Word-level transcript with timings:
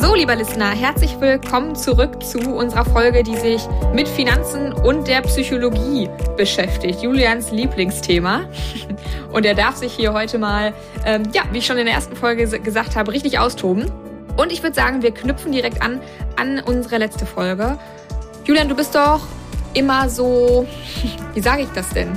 So, 0.00 0.14
lieber 0.14 0.36
Listener, 0.36 0.70
herzlich 0.70 1.20
willkommen 1.20 1.74
zurück 1.74 2.22
zu 2.22 2.38
unserer 2.38 2.84
Folge, 2.84 3.24
die 3.24 3.34
sich 3.34 3.60
mit 3.92 4.06
Finanzen 4.06 4.72
und 4.72 5.08
der 5.08 5.22
Psychologie 5.22 6.08
beschäftigt. 6.36 7.02
Julians 7.02 7.50
Lieblingsthema. 7.50 8.42
Und 9.32 9.44
er 9.44 9.54
darf 9.54 9.74
sich 9.74 9.92
hier 9.92 10.12
heute 10.12 10.38
mal, 10.38 10.72
ähm, 11.04 11.24
ja, 11.34 11.42
wie 11.50 11.58
ich 11.58 11.66
schon 11.66 11.78
in 11.78 11.86
der 11.86 11.96
ersten 11.96 12.14
Folge 12.14 12.46
gesagt 12.60 12.94
habe, 12.94 13.10
richtig 13.10 13.40
austoben. 13.40 13.90
Und 14.36 14.52
ich 14.52 14.62
würde 14.62 14.76
sagen, 14.76 15.02
wir 15.02 15.10
knüpfen 15.10 15.50
direkt 15.50 15.82
an 15.82 16.00
an 16.36 16.60
unsere 16.64 16.98
letzte 16.98 17.26
Folge. 17.26 17.76
Julian, 18.44 18.68
du 18.68 18.76
bist 18.76 18.94
doch 18.94 19.26
immer 19.74 20.08
so, 20.08 20.64
wie 21.34 21.40
sage 21.40 21.62
ich 21.62 21.70
das 21.70 21.88
denn? 21.88 22.16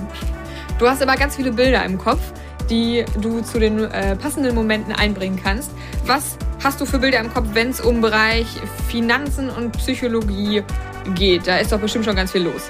Du 0.77 0.87
hast 0.87 1.01
immer 1.01 1.15
ganz 1.15 1.35
viele 1.35 1.51
Bilder 1.51 1.83
im 1.83 1.97
Kopf, 1.97 2.21
die 2.69 3.05
du 3.19 3.41
zu 3.41 3.59
den 3.59 3.85
äh, 3.85 4.15
passenden 4.17 4.53
Momenten 4.53 4.93
einbringen 4.93 5.39
kannst. 5.41 5.71
Was 6.05 6.37
hast 6.63 6.79
du 6.79 6.85
für 6.85 6.99
Bilder 6.99 7.19
im 7.19 7.33
Kopf, 7.33 7.47
wenn 7.53 7.69
es 7.69 7.81
um 7.81 8.01
Bereich 8.01 8.47
Finanzen 8.87 9.49
und 9.49 9.71
Psychologie 9.77 10.63
geht? 11.15 11.47
Da 11.47 11.57
ist 11.57 11.71
doch 11.71 11.79
bestimmt 11.79 12.05
schon 12.05 12.15
ganz 12.15 12.31
viel 12.31 12.43
los. 12.43 12.69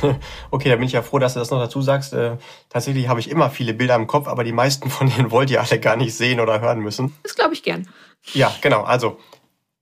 Okay, 0.50 0.68
da 0.68 0.76
bin 0.76 0.84
ich 0.84 0.92
ja 0.92 1.02
froh, 1.02 1.18
dass 1.18 1.34
du 1.34 1.40
das 1.40 1.50
noch 1.50 1.58
dazu 1.58 1.82
sagst. 1.82 2.12
Äh, 2.12 2.36
tatsächlich 2.68 3.08
habe 3.08 3.18
ich 3.18 3.28
immer 3.28 3.50
viele 3.50 3.74
Bilder 3.74 3.96
im 3.96 4.06
Kopf, 4.06 4.28
aber 4.28 4.44
die 4.44 4.52
meisten 4.52 4.90
von 4.90 5.10
denen 5.10 5.32
wollt 5.32 5.50
ihr 5.50 5.60
alle 5.60 5.80
gar 5.80 5.96
nicht 5.96 6.14
sehen 6.14 6.38
oder 6.38 6.60
hören 6.60 6.78
müssen. 6.78 7.14
Das 7.24 7.34
glaube 7.34 7.54
ich 7.54 7.64
gern. 7.64 7.88
Ja, 8.32 8.54
genau. 8.60 8.82
Also 8.82 9.18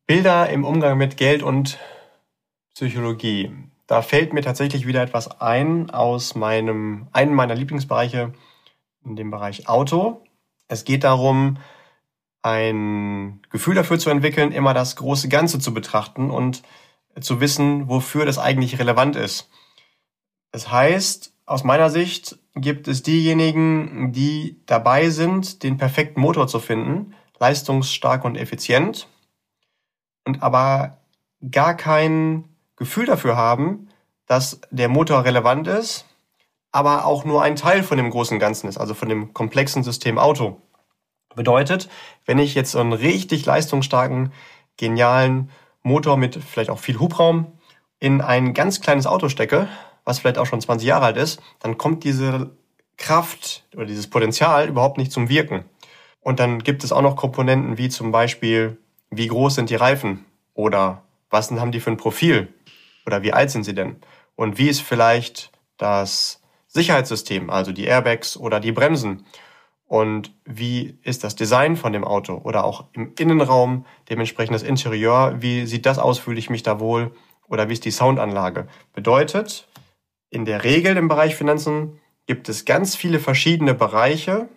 Bilder 0.07 0.49
im 0.49 0.65
Umgang 0.65 0.97
mit 0.97 1.19
Geld 1.19 1.43
und 1.43 1.79
Psychologie. 2.75 3.53
Da 3.87 4.01
fällt 4.01 4.33
mir 4.33 4.41
tatsächlich 4.41 4.87
wieder 4.87 5.03
etwas 5.03 5.41
ein 5.41 5.91
aus 5.91 6.35
meinem, 6.35 7.09
einem 7.13 7.35
meiner 7.35 7.55
Lieblingsbereiche, 7.55 8.33
in 9.05 9.17
dem 9.17 9.31
Bereich 9.31 9.69
Auto. 9.69 10.23
Es 10.67 10.85
geht 10.85 11.05
darum, 11.05 11.59
ein 12.47 13.43
Gefühl 13.51 13.75
dafür 13.75 13.99
zu 13.99 14.09
entwickeln, 14.09 14.53
immer 14.53 14.73
das 14.73 14.95
große 14.95 15.29
Ganze 15.29 15.59
zu 15.59 15.75
betrachten 15.75 16.31
und 16.31 16.63
zu 17.21 17.41
wissen, 17.41 17.89
wofür 17.89 18.25
das 18.25 18.39
eigentlich 18.39 18.79
relevant 18.79 19.17
ist. 19.17 19.51
Das 20.53 20.71
heißt, 20.71 21.33
aus 21.45 21.65
meiner 21.65 21.91
Sicht 21.91 22.39
gibt 22.55 22.87
es 22.87 23.03
diejenigen, 23.03 24.13
die 24.13 24.63
dabei 24.67 25.11
sind, 25.11 25.65
den 25.65 25.77
perfekten 25.77 26.21
Motor 26.21 26.47
zu 26.47 26.61
finden, 26.61 27.15
leistungsstark 27.41 28.25
und 28.25 28.37
effizient, 28.37 29.09
und 30.25 30.43
aber 30.43 30.99
gar 31.51 31.75
kein 31.75 32.45
Gefühl 32.77 33.07
dafür 33.07 33.37
haben, 33.37 33.89
dass 34.27 34.61
der 34.71 34.89
Motor 34.89 35.25
relevant 35.25 35.67
ist, 35.67 36.05
aber 36.71 37.07
auch 37.07 37.25
nur 37.25 37.43
ein 37.43 37.57
Teil 37.57 37.83
von 37.83 37.97
dem 37.97 38.11
großen 38.11 38.39
Ganzen 38.39 38.69
ist, 38.69 38.79
also 38.79 38.95
von 38.95 39.09
dem 39.09 39.35
komplexen 39.35 39.83
System 39.83 40.19
Auto. 40.19 40.61
Bedeutet, 41.37 41.89
wenn 42.25 42.39
ich 42.39 42.55
jetzt 42.55 42.73
so 42.73 42.81
einen 42.81 42.95
richtig 42.95 43.47
leistungsstarken, 43.47 44.33
genialen 44.77 45.51
Motor 45.83 46.17
mit 46.17 46.35
vielleicht 46.43 46.71
auch 46.71 46.81
viel 46.81 46.99
Hubraum 46.99 47.53
in 48.01 48.21
ein 48.21 48.55
ganz 48.55 48.81
kleines 48.81 49.07
Auto 49.07 49.29
stecke, 49.29 49.69
was 50.05 50.19
vielleicht 50.19 50.39
auch 50.39 50.47
schon 50.47 50.61
20 50.61 50.89
Jahre 50.89 51.05
alt 51.05 51.17
ist, 51.17 51.41
dann 51.61 51.79
kommt 51.79 52.05
diese 52.05 52.51
Kraft 52.97 53.65
oder 53.75 53.85
dieses 53.85 54.09
Potenzial 54.09 54.69
überhaupt 54.69 54.99
nicht 54.99 55.13
zum 55.13 55.29
Wirken. 55.29 55.65
Und 56.21 56.41
dann 56.41 56.61
gibt 56.61 56.83
es 56.83 56.91
auch 56.91 57.03
noch 57.03 57.17
Komponenten 57.17 57.79
wie 57.79 57.89
zum 57.89 58.11
Beispiel, 58.11 58.79
wie 59.11 59.29
groß 59.29 59.55
sind 59.55 59.71
die 59.71 59.77
Reifen 59.77 60.25
oder 60.55 61.03
was 61.31 61.51
haben 61.51 61.71
die 61.71 61.81
für 61.81 61.91
ein 61.91 61.97
Profil 61.99 62.53
oder 63.07 63.23
wie 63.23 63.33
alt 63.33 63.51
sind 63.51 63.65
sie 63.65 63.75
denn? 63.75 63.97
Und 64.37 64.59
wie 64.59 64.69
ist 64.69 64.81
vielleicht 64.81 65.53
das 65.77 66.41
Sicherheitssystem, 66.67 67.51
also 67.51 67.73
die 67.73 67.85
Airbags 67.85 68.37
oder 68.37 68.59
die 68.59 68.73
Bremsen? 68.73 69.25
Und 69.87 70.35
wie 70.45 70.99
ist 71.03 71.23
das 71.23 71.37
Design 71.37 71.77
von 71.77 71.93
dem 71.93 72.05
Auto 72.05 72.41
oder 72.43 72.65
auch 72.65 72.87
im 72.93 73.13
Innenraum, 73.19 73.87
dementsprechend 74.11 74.55
das 74.55 74.65
Interieur, 74.65 75.37
wie 75.39 75.67
sieht 75.67 75.87
das 75.87 75.99
aus, 75.99 76.19
fühle 76.19 76.39
ich 76.39 76.51
mich 76.51 76.65
da 76.65 76.81
wohl 76.81 77.13
oder 77.49 77.69
wie 77.69 77.75
ist 77.75 77.85
die 77.85 77.93
Soundanlage. 77.93 78.67
Bedeutet, 78.93 79.69
in 80.29 80.45
der 80.45 80.65
Regel 80.65 80.97
im 80.97 81.07
Bereich 81.07 81.37
Finanzen 81.37 82.01
gibt 82.27 82.49
es 82.49 82.65
ganz 82.65 82.97
viele 82.97 83.21
verschiedene 83.21 83.75
Bereiche, 83.75 84.49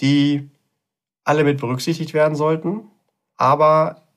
die 0.00 0.48
alle 1.24 1.44
mit 1.44 1.60
berücksichtigt 1.60 2.14
werden 2.14 2.34
sollten, 2.34 2.90
aber 3.36 4.08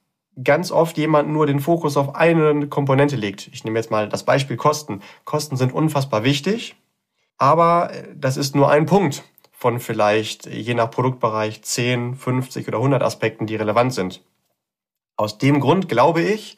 ganz 0.41 0.71
oft 0.71 0.97
jemand 0.97 1.29
nur 1.29 1.45
den 1.45 1.59
Fokus 1.59 1.97
auf 1.97 2.15
eine 2.15 2.67
Komponente 2.67 3.17
legt. 3.17 3.49
Ich 3.51 3.65
nehme 3.65 3.77
jetzt 3.77 3.91
mal 3.91 4.07
das 4.07 4.23
Beispiel 4.23 4.55
Kosten. 4.55 5.01
Kosten 5.25 5.57
sind 5.57 5.73
unfassbar 5.73 6.23
wichtig, 6.23 6.77
aber 7.37 7.91
das 8.15 8.37
ist 8.37 8.55
nur 8.55 8.71
ein 8.71 8.85
Punkt 8.85 9.25
von 9.61 9.79
vielleicht 9.79 10.47
je 10.47 10.73
nach 10.73 10.89
Produktbereich 10.89 11.61
10, 11.61 12.15
50 12.15 12.67
oder 12.67 12.79
100 12.79 13.03
Aspekten, 13.03 13.45
die 13.45 13.55
relevant 13.55 13.93
sind. 13.93 14.23
Aus 15.17 15.37
dem 15.37 15.59
Grund 15.59 15.87
glaube 15.87 16.23
ich, 16.23 16.57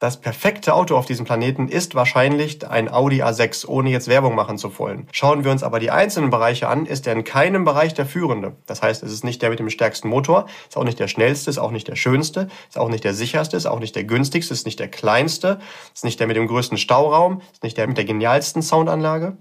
das 0.00 0.20
perfekte 0.20 0.74
Auto 0.74 0.96
auf 0.96 1.06
diesem 1.06 1.24
Planeten 1.24 1.68
ist 1.68 1.94
wahrscheinlich 1.94 2.68
ein 2.68 2.92
Audi 2.92 3.22
A6, 3.22 3.64
ohne 3.68 3.90
jetzt 3.90 4.08
Werbung 4.08 4.34
machen 4.34 4.58
zu 4.58 4.76
wollen. 4.76 5.06
Schauen 5.12 5.44
wir 5.44 5.52
uns 5.52 5.62
aber 5.62 5.78
die 5.78 5.92
einzelnen 5.92 6.30
Bereiche 6.30 6.66
an, 6.66 6.84
ist 6.84 7.06
er 7.06 7.12
in 7.12 7.22
keinem 7.22 7.64
Bereich 7.64 7.94
der 7.94 8.06
führende. 8.06 8.56
Das 8.66 8.82
heißt, 8.82 9.04
es 9.04 9.12
ist 9.12 9.22
nicht 9.22 9.40
der 9.40 9.50
mit 9.50 9.60
dem 9.60 9.70
stärksten 9.70 10.08
Motor, 10.08 10.46
ist 10.68 10.76
auch 10.76 10.82
nicht 10.82 10.98
der 10.98 11.06
schnellste, 11.06 11.48
ist 11.48 11.58
auch 11.58 11.70
nicht 11.70 11.86
der 11.86 11.94
schönste, 11.94 12.48
ist 12.68 12.76
auch 12.76 12.88
nicht 12.88 13.04
der 13.04 13.14
sicherste, 13.14 13.56
ist 13.56 13.66
auch 13.66 13.78
nicht 13.78 13.94
der 13.94 14.02
günstigste, 14.02 14.52
ist 14.52 14.66
nicht 14.66 14.80
der 14.80 14.88
kleinste, 14.88 15.60
ist 15.94 16.02
nicht 16.02 16.18
der 16.18 16.26
mit 16.26 16.36
dem 16.36 16.48
größten 16.48 16.76
Stauraum, 16.76 17.40
ist 17.52 17.62
nicht 17.62 17.76
der 17.76 17.86
mit 17.86 17.98
der 17.98 18.04
genialsten 18.04 18.62
Soundanlage. 18.62 19.36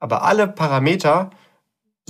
Aber 0.00 0.24
alle 0.24 0.48
Parameter 0.48 1.30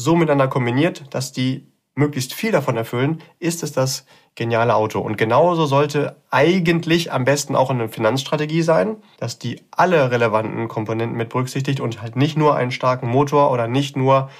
so 0.01 0.17
miteinander 0.17 0.49
kombiniert, 0.49 1.05
dass 1.11 1.33
die 1.33 1.67
möglichst 1.95 2.33
viel 2.33 2.53
davon 2.53 2.77
erfüllen, 2.77 3.21
ist 3.39 3.63
es 3.63 3.73
das 3.73 4.07
geniale 4.35 4.75
Auto. 4.75 5.01
Und 5.01 5.19
genauso 5.19 5.67
sollte 5.67 6.17
eigentlich 6.31 7.13
am 7.13 7.25
besten 7.25 7.55
auch 7.55 7.69
eine 7.69 7.89
Finanzstrategie 7.89 8.63
sein, 8.63 8.97
dass 9.19 9.39
die 9.39 9.61
alle 9.71 10.11
relevanten 10.11 10.69
Komponenten 10.69 11.17
mit 11.17 11.29
berücksichtigt 11.29 11.81
und 11.81 12.01
halt 12.01 12.17
nicht 12.17 12.39
nur 12.39 12.55
einen 12.55 12.71
starken 12.71 13.09
Motor 13.09 13.51
oder 13.51 13.69
nicht 13.69 13.97
nur 13.97 14.31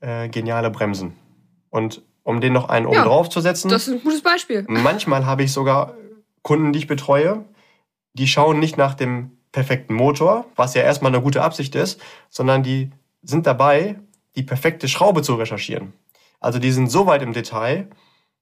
äh, 0.00 0.28
geniale 0.28 0.70
Bremsen. 0.70 1.14
Und 1.68 2.02
um 2.22 2.40
den 2.40 2.52
noch 2.52 2.68
einen 2.68 2.86
oben 2.86 2.96
ja, 2.96 3.04
drauf 3.04 3.28
zu 3.28 3.40
setzen. 3.40 3.68
Das 3.68 3.88
ist 3.88 3.94
ein 3.94 4.02
gutes 4.02 4.22
Beispiel. 4.22 4.64
Manchmal 4.68 5.26
habe 5.26 5.42
ich 5.42 5.52
sogar 5.52 5.94
Kunden, 6.42 6.72
die 6.72 6.78
ich 6.78 6.86
betreue, 6.86 7.44
die 8.14 8.26
schauen 8.26 8.58
nicht 8.58 8.76
nach 8.76 8.94
dem 8.94 9.32
perfekten 9.52 9.94
Motor, 9.94 10.46
was 10.56 10.74
ja 10.74 10.82
erstmal 10.82 11.12
eine 11.12 11.22
gute 11.22 11.42
Absicht 11.42 11.74
ist, 11.74 12.00
sondern 12.30 12.62
die 12.62 12.90
sind 13.22 13.46
dabei, 13.46 13.96
die 14.36 14.42
perfekte 14.42 14.88
Schraube 14.88 15.22
zu 15.22 15.34
recherchieren. 15.34 15.92
Also 16.40 16.58
die 16.58 16.72
sind 16.72 16.90
so 16.90 17.06
weit 17.06 17.22
im 17.22 17.32
Detail, 17.32 17.88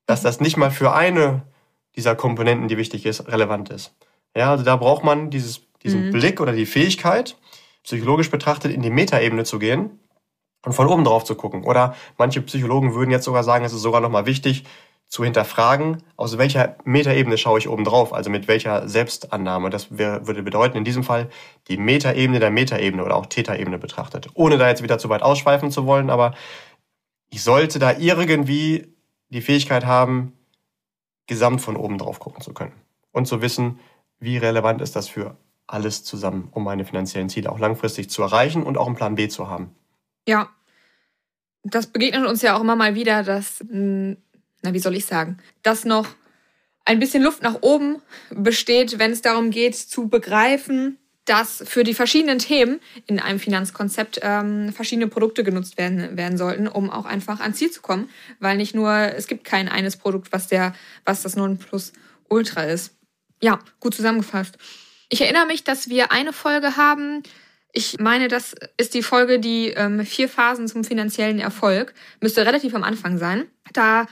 dass 0.07 0.23
das 0.23 0.41
nicht 0.41 0.57
mal 0.57 0.71
für 0.71 0.93
eine 0.93 1.43
dieser 1.97 2.15
Komponenten, 2.15 2.69
die 2.69 2.77
wichtig 2.77 3.07
ist, 3.07 3.29
relevant 3.29 3.71
ist. 3.71 3.95
Ja, 4.37 4.51
also 4.51 4.65
da 4.65 4.77
braucht 4.77 5.05
man 5.05 5.31
dieses, 5.31 5.63
diesen 5.83 6.07
mhm. 6.07 6.13
Blick 6.13 6.41
oder 6.41 6.53
die 6.53 6.67
Fähigkeit, 6.67 7.37
psychologisch 7.83 8.31
betrachtet 8.31 8.73
in 8.73 8.83
die 8.83 8.91
Metaebene 8.91 9.45
zu 9.45 9.59
gehen 9.59 9.99
und 10.65 10.73
von 10.73 10.87
oben 10.87 11.05
drauf 11.05 11.25
zu 11.25 11.35
gucken. 11.35 11.65
Oder 11.65 11.95
manche 12.17 12.41
Psychologen 12.43 12.95
würden 12.95 13.11
jetzt 13.11 13.25
sogar 13.25 13.45
sagen, 13.45 13.65
es 13.65 13.73
ist 13.73 13.83
sogar 13.83 14.01
nochmal 14.01 14.27
wichtig, 14.27 14.65
zu 15.09 15.25
hinterfragen, 15.25 16.03
aus 16.17 16.37
welcher 16.37 16.77
Metaebene 16.85 17.39
schaue 17.39 17.59
ich 17.59 17.69
oben 17.69 17.85
drauf, 17.85 18.13
also 18.13 18.29
mit 18.29 18.47
welcher 18.47 18.89
Selbstannahme. 18.89 19.71
Das 19.71 19.91
würde 19.91 20.43
bedeuten, 20.43 20.77
in 20.77 20.85
diesem 20.85 21.03
Fall 21.03 21.31
die 21.69 21.79
Metaebene 21.79 22.41
der 22.41 22.51
Metaebene 22.51 23.03
oder 23.03 23.17
auch 23.17 23.27
Theta-Ebene 23.27 23.79
betrachtet. 23.79 24.29
Ohne 24.35 24.59
da 24.59 24.69
jetzt 24.69 24.83
wieder 24.83 24.99
zu 24.99 25.09
weit 25.09 25.23
ausschweifen 25.23 25.71
zu 25.71 25.87
wollen, 25.87 26.11
aber 26.11 26.35
ich 27.31 27.43
sollte 27.43 27.79
da 27.79 27.97
irgendwie 27.97 28.95
die 29.31 29.41
Fähigkeit 29.41 29.87
haben, 29.87 30.35
gesamt 31.27 31.63
von 31.63 31.77
oben 31.77 31.99
drauf 31.99 32.21
gucken 32.21 32.43
zu 32.43 32.53
können 32.53 32.73
und 33.13 33.27
zu 33.27 33.41
wissen, 33.41 33.79
wie 34.19 34.37
relevant 34.37 34.83
ist 34.83 34.95
das 34.95 35.09
für 35.09 35.37
alles 35.67 36.05
zusammen, 36.05 36.49
um 36.53 36.65
meine 36.65 36.85
finanziellen 36.85 37.29
Ziele 37.29 37.51
auch 37.51 37.59
langfristig 37.59 38.11
zu 38.11 38.23
erreichen 38.23 38.63
und 38.63 38.77
auch 38.77 38.87
einen 38.87 38.97
Plan 38.97 39.15
B 39.15 39.29
zu 39.29 39.49
haben. 39.49 39.75
Ja, 40.27 40.49
das 41.63 41.87
begegnet 41.87 42.27
uns 42.27 42.43
ja 42.43 42.57
auch 42.57 42.61
immer 42.61 42.77
mal 42.77 42.95
wieder, 42.95 43.23
dass 43.23 43.61
hm, 43.61 44.17
na, 44.63 44.73
wie 44.73 44.79
soll 44.79 44.97
ich 44.97 45.07
sagen, 45.07 45.39
dass 45.63 45.85
noch 45.85 46.09
ein 46.85 46.99
bisschen 46.99 47.23
Luft 47.23 47.43
nach 47.43 47.59
oben 47.61 48.03
besteht, 48.31 48.99
wenn 48.99 49.13
es 49.13 49.23
darum 49.23 49.51
geht 49.51 49.77
zu 49.77 50.09
begreifen, 50.09 50.99
dass 51.29 51.63
für 51.67 51.85
die 51.85 51.93
verschiedenen 51.93 52.39
Themen 52.39 52.81
in 53.07 53.21
einem 53.21 53.39
Finanzkonzept 53.39 54.21
ähm, 54.23 54.73
verschiedene 54.73 55.09
Produkte 55.09 55.45
genutzt 55.45 55.77
werden, 55.77 56.17
werden 56.17 56.39
sollten, 56.39 56.67
um 56.67 56.89
auch 56.89 57.05
einfach 57.05 57.41
ans 57.41 57.59
Ziel 57.59 57.71
zu 57.71 57.83
kommen. 57.83 58.09
Weil 58.41 58.57
nicht 58.57 58.75
nur, 58.75 58.91
es 58.91 59.27
gibt 59.27 59.45
kein 59.45 59.69
eines 59.69 59.99
Produkt, 59.99 60.33
was 60.33 60.49
der, 60.49 60.75
was 61.05 61.23
das 61.23 61.37
Ultra 62.29 62.63
ist. 62.63 62.95
Ja, 63.43 63.59
gut 63.81 63.95
zusammengefasst. 63.95 64.57
Ich 65.11 65.21
erinnere 65.21 65.47
mich, 65.47 65.65
dass 65.65 65.91
wir 65.91 66.13
eine 66.13 66.33
Folge 66.33 66.77
haben. 66.77 67.23
Ich 67.73 67.99
meine, 67.99 68.29
das 68.29 68.55
ist 68.79 68.95
die 68.95 69.03
Folge, 69.03 69.39
die 69.39 69.69
ähm, 69.69 70.05
vier 70.07 70.29
Phasen 70.29 70.67
zum 70.67 70.85
finanziellen 70.85 71.39
Erfolg. 71.39 71.93
Müsste 72.21 72.47
relativ 72.47 72.75
am 72.75 72.85
Anfang 72.85 73.19
sein. 73.19 73.47
Da 73.75 74.07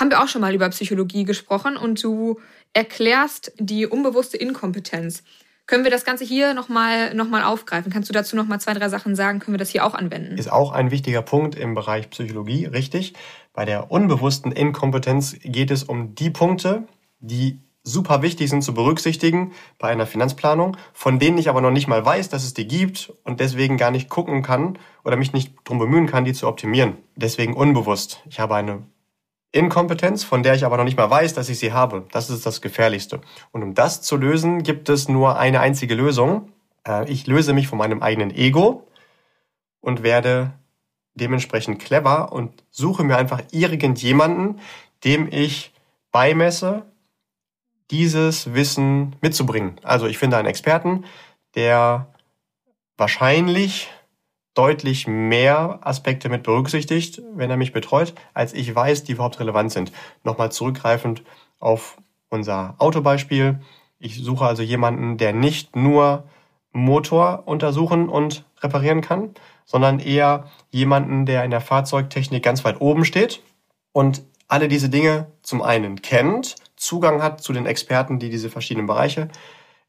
haben 0.00 0.10
wir 0.10 0.22
auch 0.22 0.28
schon 0.28 0.40
mal 0.40 0.54
über 0.54 0.68
Psychologie 0.70 1.24
gesprochen 1.24 1.76
und 1.76 2.02
du 2.02 2.40
erklärst 2.72 3.52
die 3.58 3.86
unbewusste 3.86 4.38
Inkompetenz. 4.38 5.22
Können 5.66 5.84
wir 5.84 5.90
das 5.90 6.04
Ganze 6.04 6.24
hier 6.24 6.54
nochmal 6.54 7.14
noch 7.14 7.28
mal 7.28 7.44
aufgreifen? 7.44 7.92
Kannst 7.92 8.08
du 8.08 8.12
dazu 8.12 8.34
nochmal 8.34 8.60
zwei, 8.60 8.74
drei 8.74 8.88
Sachen 8.88 9.14
sagen? 9.14 9.38
Können 9.38 9.54
wir 9.54 9.58
das 9.58 9.70
hier 9.70 9.84
auch 9.84 9.94
anwenden? 9.94 10.36
Ist 10.36 10.50
auch 10.50 10.72
ein 10.72 10.90
wichtiger 10.90 11.22
Punkt 11.22 11.54
im 11.54 11.74
Bereich 11.74 12.10
Psychologie, 12.10 12.64
richtig. 12.64 13.14
Bei 13.52 13.64
der 13.64 13.92
unbewussten 13.92 14.50
Inkompetenz 14.50 15.36
geht 15.42 15.70
es 15.70 15.84
um 15.84 16.16
die 16.16 16.30
Punkte, 16.30 16.88
die 17.20 17.60
super 17.84 18.22
wichtig 18.22 18.50
sind 18.50 18.62
zu 18.62 18.74
berücksichtigen 18.74 19.52
bei 19.78 19.88
einer 19.88 20.06
Finanzplanung, 20.06 20.76
von 20.92 21.18
denen 21.18 21.38
ich 21.38 21.48
aber 21.48 21.60
noch 21.60 21.70
nicht 21.70 21.86
mal 21.86 22.04
weiß, 22.04 22.28
dass 22.30 22.44
es 22.44 22.54
die 22.54 22.66
gibt 22.66 23.12
und 23.22 23.38
deswegen 23.40 23.76
gar 23.76 23.90
nicht 23.90 24.08
gucken 24.08 24.42
kann 24.42 24.78
oder 25.04 25.16
mich 25.16 25.32
nicht 25.32 25.54
drum 25.64 25.78
bemühen 25.78 26.06
kann, 26.06 26.24
die 26.24 26.32
zu 26.32 26.48
optimieren. 26.48 26.96
Deswegen 27.16 27.54
unbewusst. 27.54 28.22
Ich 28.28 28.40
habe 28.40 28.56
eine 28.56 28.82
Inkompetenz, 29.52 30.22
von 30.22 30.42
der 30.42 30.54
ich 30.54 30.64
aber 30.64 30.76
noch 30.76 30.84
nicht 30.84 30.96
mal 30.96 31.10
weiß, 31.10 31.34
dass 31.34 31.48
ich 31.48 31.58
sie 31.58 31.72
habe. 31.72 32.06
Das 32.12 32.30
ist 32.30 32.46
das 32.46 32.60
Gefährlichste. 32.60 33.20
Und 33.50 33.62
um 33.62 33.74
das 33.74 34.00
zu 34.02 34.16
lösen, 34.16 34.62
gibt 34.62 34.88
es 34.88 35.08
nur 35.08 35.38
eine 35.38 35.60
einzige 35.60 35.94
Lösung. 35.94 36.52
Äh, 36.86 37.10
ich 37.10 37.26
löse 37.26 37.52
mich 37.52 37.66
von 37.66 37.78
meinem 37.78 38.02
eigenen 38.02 38.30
Ego 38.30 38.86
und 39.80 40.02
werde 40.02 40.52
dementsprechend 41.14 41.80
clever 41.80 42.32
und 42.32 42.62
suche 42.70 43.02
mir 43.02 43.16
einfach 43.16 43.42
irgendjemanden, 43.50 44.60
dem 45.04 45.28
ich 45.30 45.72
beimesse, 46.12 46.86
dieses 47.90 48.54
Wissen 48.54 49.16
mitzubringen. 49.20 49.80
Also 49.82 50.06
ich 50.06 50.18
finde 50.18 50.36
einen 50.36 50.48
Experten, 50.48 51.04
der 51.56 52.06
wahrscheinlich 52.96 53.90
deutlich 54.54 55.06
mehr 55.06 55.78
Aspekte 55.82 56.28
mit 56.28 56.42
berücksichtigt, 56.42 57.22
wenn 57.34 57.50
er 57.50 57.56
mich 57.56 57.72
betreut, 57.72 58.14
als 58.34 58.52
ich 58.52 58.74
weiß, 58.74 59.04
die 59.04 59.12
überhaupt 59.12 59.40
relevant 59.40 59.72
sind. 59.72 59.92
Nochmal 60.24 60.50
zurückgreifend 60.52 61.22
auf 61.58 61.96
unser 62.28 62.74
Autobeispiel. 62.78 63.60
Ich 63.98 64.22
suche 64.22 64.46
also 64.46 64.62
jemanden, 64.62 65.18
der 65.18 65.32
nicht 65.32 65.76
nur 65.76 66.24
Motor 66.72 67.44
untersuchen 67.46 68.08
und 68.08 68.44
reparieren 68.60 69.00
kann, 69.00 69.34
sondern 69.64 69.98
eher 70.00 70.44
jemanden, 70.70 71.26
der 71.26 71.44
in 71.44 71.50
der 71.50 71.60
Fahrzeugtechnik 71.60 72.42
ganz 72.42 72.64
weit 72.64 72.80
oben 72.80 73.04
steht 73.04 73.42
und 73.92 74.22
alle 74.48 74.68
diese 74.68 74.88
Dinge 74.88 75.28
zum 75.42 75.62
einen 75.62 76.02
kennt, 76.02 76.56
Zugang 76.76 77.22
hat 77.22 77.42
zu 77.42 77.52
den 77.52 77.66
Experten, 77.66 78.18
die 78.18 78.30
diese 78.30 78.50
verschiedenen 78.50 78.86
Bereiche 78.86 79.28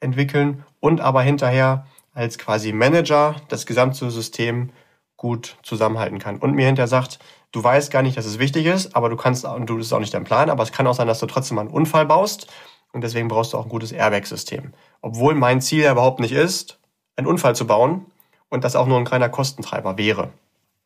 entwickeln 0.02 0.66
und 0.80 1.02
aber 1.02 1.22
hinterher 1.22 1.88
als 2.14 2.38
quasi 2.38 2.74
Manager 2.74 3.36
das 3.48 3.66
gesamte 3.66 4.10
System 4.12 4.72
gut 5.18 5.58
zusammenhalten 5.64 6.20
kann 6.20 6.38
und 6.38 6.54
mir 6.54 6.66
hinterher 6.66 6.88
sagt, 6.88 7.20
du 7.52 7.64
weißt 7.64 7.92
gar 7.92 8.02
nicht, 8.02 8.18
dass 8.18 8.26
es 8.26 8.40
wichtig 8.40 8.66
ist, 8.66 8.96
aber 8.96 9.10
du 9.10 9.16
kannst, 9.16 9.46
und 9.46 9.70
du 9.70 9.78
ist 9.78 9.94
auch 9.94 10.00
nicht 10.00 10.14
dein 10.14 10.24
Plan, 10.24 10.50
aber 10.50 10.64
es 10.64 10.72
kann 10.72 10.88
auch 10.88 10.96
sein, 10.96 11.08
dass 11.08 11.20
du 11.20 11.28
trotzdem 11.28 11.56
mal 11.56 11.62
einen 11.62 11.72
Unfall 11.72 12.06
baust 12.06 12.48
und 12.92 13.02
deswegen 13.02 13.28
brauchst 13.28 13.54
du 13.54 13.58
auch 13.58 13.66
ein 13.66 13.70
gutes 13.70 13.92
Airbag-System. 13.92 14.74
Obwohl 15.02 15.36
mein 15.36 15.62
Ziel 15.62 15.84
ja 15.84 15.92
überhaupt 15.92 16.20
nicht 16.20 16.32
ist, 16.32 16.80
einen 17.16 17.28
Unfall 17.28 17.56
zu 17.56 17.68
bauen 17.68 18.06
und 18.50 18.64
das 18.64 18.76
auch 18.76 18.88
nur 18.88 18.98
ein 18.98 19.06
kleiner 19.06 19.30
Kostentreiber 19.30 19.98
wäre. 19.98 20.32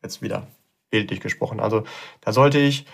Jetzt 0.03 0.21
wieder 0.21 0.47
bildlich 0.89 1.19
gesprochen. 1.19 1.59
Also 1.59 1.83
da 2.21 2.31
sollte 2.31 2.59
ich 2.59 2.85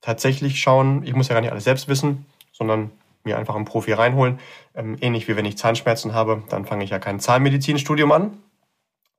tatsächlich 0.00 0.60
schauen, 0.60 1.02
ich 1.04 1.14
muss 1.14 1.28
ja 1.28 1.34
gar 1.34 1.40
nicht 1.40 1.52
alles 1.52 1.64
selbst 1.64 1.88
wissen, 1.88 2.26
sondern 2.52 2.90
mir 3.28 3.38
einfach 3.38 3.54
einen 3.54 3.64
Profi 3.64 3.92
reinholen. 3.92 4.38
Ähm, 4.74 4.96
ähnlich 5.00 5.28
wie 5.28 5.36
wenn 5.36 5.44
ich 5.44 5.58
Zahnschmerzen 5.58 6.14
habe, 6.14 6.42
dann 6.48 6.64
fange 6.64 6.84
ich 6.84 6.90
ja 6.90 6.98
kein 6.98 7.20
Zahnmedizinstudium 7.20 8.10
an. 8.12 8.38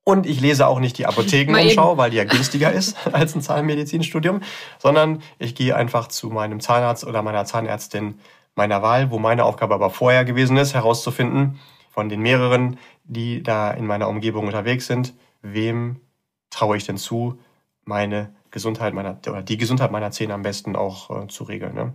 Und 0.04 0.26
ich 0.26 0.42
lese 0.42 0.66
auch 0.68 0.80
nicht 0.80 0.98
die 0.98 1.06
Apothekenumschau, 1.06 1.98
weil 1.98 2.10
die 2.10 2.18
ja 2.18 2.24
günstiger 2.24 2.72
ist 2.72 2.98
als 3.14 3.36
ein 3.36 3.42
Zahnmedizinstudium, 3.42 4.42
sondern 4.80 5.22
ich 5.38 5.56
gehe 5.56 5.76
einfach 5.76 6.08
zu 6.08 6.30
meinem 6.30 6.60
Zahnarzt 6.60 7.06
oder 7.06 7.22
meiner 7.22 7.46
Zahnärztin 7.46 8.20
meiner 8.56 8.82
Wahl, 8.82 9.12
wo 9.12 9.20
meine 9.20 9.46
Aufgabe 9.46 9.76
aber 9.76 9.90
vorher 9.90 10.26
gewesen 10.26 10.58
ist, 10.58 10.74
herauszufinden 10.74 11.60
von 11.92 12.10
den 12.10 12.22
mehreren, 12.22 12.78
die 13.04 13.44
da 13.44 13.72
in 13.72 13.86
meiner 13.86 14.10
Umgebung 14.10 14.48
unterwegs 14.48 14.88
sind, 14.88 15.14
wem 15.42 16.02
traue 16.50 16.78
ich 16.78 16.86
denn 16.86 16.98
zu, 16.98 17.40
meine 17.86 18.34
Gesundheit 18.52 18.94
meiner 18.94 19.20
oder 19.28 19.42
die 19.42 19.58
Gesundheit 19.58 19.92
meiner 19.92 20.12
Zähne 20.12 20.34
am 20.34 20.42
besten 20.42 20.76
auch 20.76 21.24
äh, 21.24 21.28
zu 21.28 21.44
regeln. 21.44 21.76
Ne? 21.76 21.94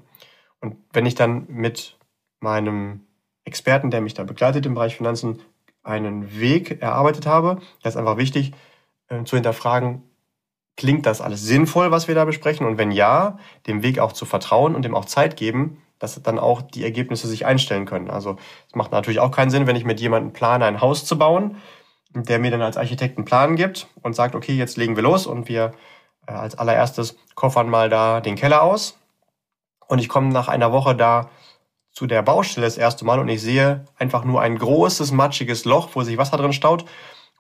Und 0.61 0.77
wenn 0.93 1.07
ich 1.07 1.15
dann 1.15 1.47
mit 1.49 1.97
meinem 2.45 3.01
Experten, 3.45 3.91
der 3.91 4.01
mich 4.01 4.15
da 4.15 4.23
begleitet 4.23 4.65
im 4.67 4.75
Bereich 4.75 4.97
Finanzen, 4.97 5.41
einen 5.83 6.39
Weg 6.39 6.81
erarbeitet 6.81 7.27
habe, 7.27 7.61
das 7.83 7.95
ist 7.95 7.99
einfach 7.99 8.17
wichtig 8.17 8.53
äh, 9.09 9.25
zu 9.25 9.37
hinterfragen, 9.37 10.03
klingt 10.77 11.07
das 11.07 11.21
alles 11.21 11.43
sinnvoll, 11.43 11.91
was 11.91 12.09
wir 12.09 12.15
da 12.15 12.25
besprechen? 12.25 12.67
Und 12.67 12.79
wenn 12.79 12.91
ja, 12.91 13.39
dem 13.67 13.83
Weg 13.83 13.99
auch 13.99 14.13
zu 14.13 14.25
vertrauen 14.25 14.75
und 14.75 14.85
dem 14.85 14.95
auch 14.95 15.05
Zeit 15.05 15.37
geben, 15.37 15.83
dass 15.99 16.21
dann 16.23 16.39
auch 16.39 16.63
die 16.63 16.85
Ergebnisse 16.85 17.29
sich 17.29 17.47
einstellen 17.47 17.87
können. 17.87 18.11
Also 18.11 18.37
es 18.69 18.75
macht 18.75 18.93
natürlich 18.93 19.21
auch 19.21 19.31
keinen 19.31 19.51
Sinn, 19.51 19.67
wenn 19.67 19.77
ich 19.77 19.85
mit 19.85 20.01
jemandem 20.01 20.33
plane, 20.33 20.65
ein 20.65 20.81
Haus 20.81 21.05
zu 21.05 21.19
bauen, 21.19 21.57
der 22.15 22.39
mir 22.39 22.51
dann 22.51 22.63
als 22.63 22.77
Architekt 22.77 23.17
einen 23.17 23.25
Plan 23.25 23.57
gibt 23.57 23.87
und 24.03 24.15
sagt, 24.15 24.35
okay, 24.35 24.53
jetzt 24.55 24.77
legen 24.77 24.97
wir 24.97 25.03
los 25.03 25.27
und 25.27 25.49
wir 25.49 25.73
äh, 26.27 26.33
als 26.33 26.57
allererstes 26.57 27.17
koffern 27.35 27.69
mal 27.69 27.89
da 27.89 28.21
den 28.21 28.37
Keller 28.37 28.63
aus 28.63 28.99
und 29.87 29.99
ich 29.99 30.09
komme 30.09 30.29
nach 30.29 30.49
einer 30.49 30.73
Woche 30.73 30.95
da 30.95 31.31
zu 31.95 32.07
der 32.07 32.23
Baustelle 32.23 32.67
das 32.67 32.77
erste 32.77 33.05
Mal 33.05 33.21
und 33.21 33.29
ich 33.29 33.41
sehe 33.41 33.85
einfach 33.97 34.25
nur 34.25 34.41
ein 34.41 34.59
großes, 34.59 35.13
matschiges 35.13 35.65
Loch, 35.65 35.91
wo 35.95 36.03
sich 36.03 36.19
Wasser 36.19 36.37
drin 36.37 36.53
staut. 36.53 36.85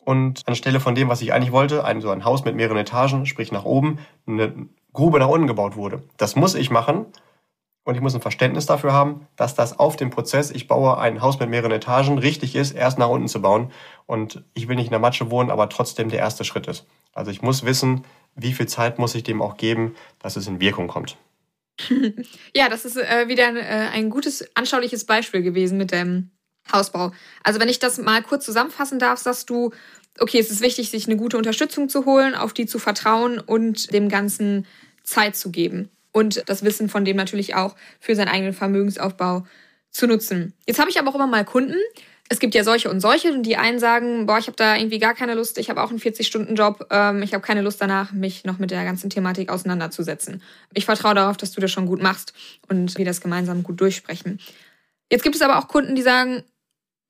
Und 0.04 0.42
anstelle 0.46 0.80
von 0.80 0.94
dem, 0.94 1.08
was 1.08 1.22
ich 1.22 1.32
eigentlich 1.32 1.52
wollte, 1.52 1.84
ein, 1.84 2.00
so 2.00 2.10
ein 2.10 2.24
Haus 2.24 2.44
mit 2.44 2.54
mehreren 2.54 2.76
Etagen, 2.76 3.26
sprich 3.26 3.52
nach 3.52 3.64
oben, 3.64 3.98
eine 4.26 4.68
Grube 4.92 5.18
nach 5.18 5.28
unten 5.28 5.46
gebaut 5.46 5.76
wurde. 5.76 6.02
Das 6.18 6.36
muss 6.36 6.54
ich 6.54 6.70
machen. 6.70 7.06
Und 7.86 7.96
ich 7.96 8.00
muss 8.00 8.14
ein 8.14 8.22
Verständnis 8.22 8.64
dafür 8.64 8.92
haben, 8.94 9.26
dass 9.36 9.54
das 9.54 9.78
auf 9.78 9.96
dem 9.96 10.08
Prozess, 10.08 10.50
ich 10.50 10.68
baue 10.68 10.96
ein 10.96 11.20
Haus 11.20 11.38
mit 11.38 11.50
mehreren 11.50 11.72
Etagen, 11.72 12.16
richtig 12.16 12.54
ist, 12.56 12.72
erst 12.72 12.98
nach 12.98 13.08
unten 13.08 13.28
zu 13.28 13.42
bauen. 13.42 13.72
Und 14.06 14.42
ich 14.54 14.68
will 14.68 14.76
nicht 14.76 14.86
in 14.86 14.92
der 14.92 15.00
Matsche 15.00 15.30
wohnen, 15.30 15.50
aber 15.50 15.68
trotzdem 15.68 16.08
der 16.08 16.20
erste 16.20 16.44
Schritt 16.44 16.66
ist. 16.66 16.86
Also 17.12 17.30
ich 17.30 17.42
muss 17.42 17.64
wissen, 17.64 18.04
wie 18.36 18.52
viel 18.52 18.66
Zeit 18.66 18.98
muss 18.98 19.14
ich 19.14 19.22
dem 19.22 19.42
auch 19.42 19.58
geben, 19.58 19.94
dass 20.18 20.36
es 20.36 20.46
in 20.46 20.60
Wirkung 20.60 20.88
kommt. 20.88 21.18
ja, 22.54 22.68
das 22.68 22.84
ist 22.84 22.96
äh, 22.96 23.28
wieder 23.28 23.48
ein, 23.48 23.56
äh, 23.56 23.88
ein 23.92 24.10
gutes, 24.10 24.44
anschauliches 24.54 25.04
Beispiel 25.04 25.42
gewesen 25.42 25.78
mit 25.78 25.92
dem 25.92 26.30
Hausbau. 26.72 27.12
Also 27.42 27.60
wenn 27.60 27.68
ich 27.68 27.78
das 27.78 27.98
mal 27.98 28.22
kurz 28.22 28.44
zusammenfassen 28.44 28.98
darf, 28.98 29.18
sagst 29.18 29.50
du, 29.50 29.70
okay, 30.18 30.38
es 30.38 30.50
ist 30.50 30.60
wichtig, 30.60 30.90
sich 30.90 31.06
eine 31.06 31.16
gute 31.16 31.36
Unterstützung 31.36 31.88
zu 31.88 32.04
holen, 32.04 32.34
auf 32.34 32.52
die 32.52 32.66
zu 32.66 32.78
vertrauen 32.78 33.38
und 33.38 33.92
dem 33.92 34.08
Ganzen 34.08 34.66
Zeit 35.02 35.36
zu 35.36 35.50
geben. 35.50 35.90
Und 36.12 36.48
das 36.48 36.64
Wissen 36.64 36.88
von 36.88 37.04
dem 37.04 37.16
natürlich 37.16 37.54
auch 37.54 37.74
für 38.00 38.14
seinen 38.14 38.28
eigenen 38.28 38.52
Vermögensaufbau 38.52 39.46
zu 39.90 40.06
nutzen. 40.06 40.54
Jetzt 40.66 40.78
habe 40.78 40.90
ich 40.90 40.98
aber 40.98 41.10
auch 41.10 41.16
immer 41.16 41.26
mal 41.26 41.44
Kunden, 41.44 41.76
es 42.30 42.38
gibt 42.38 42.54
ja 42.54 42.64
solche 42.64 42.90
und 42.90 43.00
solche, 43.00 43.32
und 43.32 43.42
die 43.42 43.56
einen 43.56 43.78
sagen, 43.78 44.26
boah, 44.26 44.38
ich 44.38 44.46
habe 44.46 44.56
da 44.56 44.76
irgendwie 44.76 44.98
gar 44.98 45.14
keine 45.14 45.34
Lust, 45.34 45.58
ich 45.58 45.68
habe 45.68 45.82
auch 45.82 45.90
einen 45.90 45.98
40-Stunden-Job, 45.98 46.86
ähm, 46.90 47.22
ich 47.22 47.34
habe 47.34 47.44
keine 47.44 47.60
Lust 47.60 47.80
danach, 47.80 48.12
mich 48.12 48.44
noch 48.44 48.58
mit 48.58 48.70
der 48.70 48.84
ganzen 48.84 49.10
Thematik 49.10 49.50
auseinanderzusetzen. 49.50 50.42
Ich 50.72 50.86
vertraue 50.86 51.14
darauf, 51.14 51.36
dass 51.36 51.52
du 51.52 51.60
das 51.60 51.70
schon 51.70 51.86
gut 51.86 52.02
machst 52.02 52.32
und 52.68 52.96
wir 52.96 53.04
das 53.04 53.20
gemeinsam 53.20 53.62
gut 53.62 53.80
durchsprechen. 53.80 54.40
Jetzt 55.10 55.22
gibt 55.22 55.36
es 55.36 55.42
aber 55.42 55.58
auch 55.58 55.68
Kunden, 55.68 55.94
die 55.94 56.02
sagen, 56.02 56.44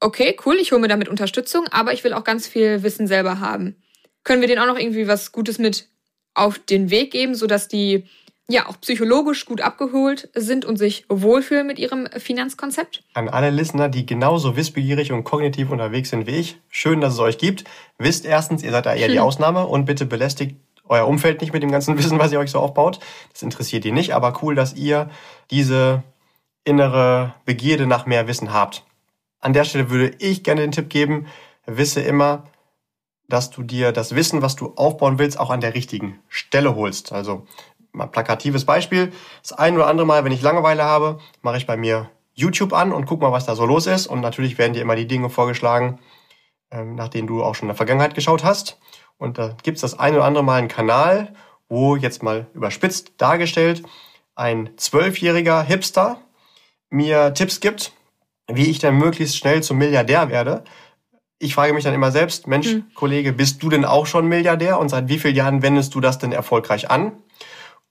okay, 0.00 0.36
cool, 0.44 0.56
ich 0.56 0.72
hole 0.72 0.80
mir 0.80 0.88
damit 0.88 1.08
Unterstützung, 1.08 1.68
aber 1.68 1.92
ich 1.92 2.02
will 2.02 2.12
auch 2.12 2.24
ganz 2.24 2.48
viel 2.48 2.82
Wissen 2.82 3.06
selber 3.06 3.38
haben. 3.38 3.76
Können 4.24 4.40
wir 4.40 4.48
denen 4.48 4.60
auch 4.60 4.66
noch 4.66 4.78
irgendwie 4.78 5.06
was 5.06 5.30
Gutes 5.30 5.58
mit 5.58 5.88
auf 6.34 6.58
den 6.58 6.90
Weg 6.90 7.12
geben, 7.12 7.34
sodass 7.36 7.68
die 7.68 8.04
ja 8.48 8.68
auch 8.68 8.78
psychologisch 8.80 9.46
gut 9.46 9.60
abgeholt 9.60 10.28
sind 10.34 10.64
und 10.64 10.76
sich 10.76 11.06
wohlfühlen 11.08 11.66
mit 11.66 11.78
ihrem 11.78 12.06
Finanzkonzept. 12.16 13.02
An 13.14 13.28
alle 13.28 13.50
Listener, 13.50 13.88
die 13.88 14.04
genauso 14.04 14.56
wissbegierig 14.56 15.12
und 15.12 15.24
kognitiv 15.24 15.70
unterwegs 15.70 16.10
sind 16.10 16.26
wie 16.26 16.32
ich, 16.32 16.58
schön, 16.68 17.00
dass 17.00 17.14
es 17.14 17.20
euch 17.20 17.38
gibt. 17.38 17.64
Wisst 17.98 18.24
erstens, 18.24 18.62
ihr 18.62 18.70
seid 18.70 18.86
da 18.86 18.94
eher 18.94 19.08
die 19.08 19.20
Ausnahme 19.20 19.66
und 19.66 19.86
bitte 19.86 20.04
belästigt 20.04 20.56
euer 20.86 21.06
Umfeld 21.06 21.40
nicht 21.40 21.52
mit 21.52 21.62
dem 21.62 21.70
ganzen 21.70 21.96
Wissen, 21.98 22.18
was 22.18 22.32
ihr 22.32 22.38
euch 22.38 22.50
so 22.50 22.58
aufbaut. 22.58 23.00
Das 23.32 23.42
interessiert 23.42 23.84
ihr 23.84 23.92
nicht, 23.92 24.14
aber 24.14 24.40
cool, 24.42 24.54
dass 24.54 24.74
ihr 24.74 25.10
diese 25.50 26.02
innere 26.64 27.34
Begierde 27.44 27.86
nach 27.86 28.06
mehr 28.06 28.26
Wissen 28.26 28.52
habt. 28.52 28.84
An 29.40 29.52
der 29.52 29.64
Stelle 29.64 29.90
würde 29.90 30.14
ich 30.18 30.42
gerne 30.42 30.62
den 30.62 30.72
Tipp 30.72 30.88
geben, 30.88 31.26
wisse 31.66 32.00
immer, 32.00 32.44
dass 33.28 33.50
du 33.50 33.62
dir 33.62 33.92
das 33.92 34.14
Wissen, 34.14 34.42
was 34.42 34.56
du 34.56 34.72
aufbauen 34.76 35.18
willst, 35.18 35.38
auch 35.38 35.50
an 35.50 35.60
der 35.60 35.74
richtigen 35.74 36.20
Stelle 36.28 36.74
holst. 36.74 37.12
Also 37.12 37.46
mal 37.94 38.06
plakatives 38.06 38.64
Beispiel. 38.64 39.12
Das 39.42 39.52
ein 39.52 39.74
oder 39.74 39.86
andere 39.86 40.06
Mal, 40.06 40.24
wenn 40.24 40.32
ich 40.32 40.42
Langeweile 40.42 40.84
habe, 40.84 41.18
mache 41.42 41.56
ich 41.56 41.66
bei 41.66 41.76
mir 41.76 42.10
YouTube 42.34 42.72
an 42.72 42.92
und 42.92 43.06
guck 43.06 43.20
mal, 43.20 43.32
was 43.32 43.46
da 43.46 43.54
so 43.54 43.64
los 43.64 43.86
ist. 43.86 44.06
Und 44.06 44.20
natürlich 44.20 44.58
werden 44.58 44.72
dir 44.72 44.82
immer 44.82 44.96
die 44.96 45.06
Dinge 45.06 45.30
vorgeschlagen, 45.30 46.00
ähm, 46.70 46.94
nach 46.94 47.08
denen 47.08 47.28
du 47.28 47.42
auch 47.42 47.54
schon 47.54 47.66
in 47.66 47.70
der 47.70 47.76
Vergangenheit 47.76 48.14
geschaut 48.14 48.44
hast. 48.44 48.78
Und 49.16 49.38
da 49.38 49.56
gibt's 49.62 49.80
das 49.80 49.98
ein 49.98 50.14
oder 50.14 50.24
andere 50.24 50.44
Mal 50.44 50.58
einen 50.58 50.68
Kanal, 50.68 51.34
wo 51.68 51.96
jetzt 51.96 52.22
mal 52.22 52.46
überspitzt 52.54 53.12
dargestellt 53.18 53.82
ein 54.36 54.70
zwölfjähriger 54.76 55.62
Hipster 55.62 56.18
mir 56.90 57.34
Tipps 57.34 57.60
gibt, 57.60 57.92
wie 58.48 58.70
ich 58.70 58.78
dann 58.78 58.96
möglichst 58.96 59.36
schnell 59.36 59.62
zum 59.62 59.78
Milliardär 59.78 60.28
werde. 60.28 60.64
Ich 61.38 61.54
frage 61.54 61.72
mich 61.72 61.84
dann 61.84 61.94
immer 61.94 62.10
selbst, 62.10 62.46
Mensch, 62.46 62.68
hm. 62.68 62.84
Kollege, 62.94 63.32
bist 63.32 63.62
du 63.62 63.68
denn 63.68 63.84
auch 63.84 64.06
schon 64.06 64.26
Milliardär 64.26 64.78
und 64.78 64.88
seit 64.88 65.08
wie 65.08 65.18
vielen 65.18 65.34
Jahren 65.34 65.62
wendest 65.62 65.94
du 65.94 66.00
das 66.00 66.18
denn 66.18 66.32
erfolgreich 66.32 66.90
an? 66.90 67.12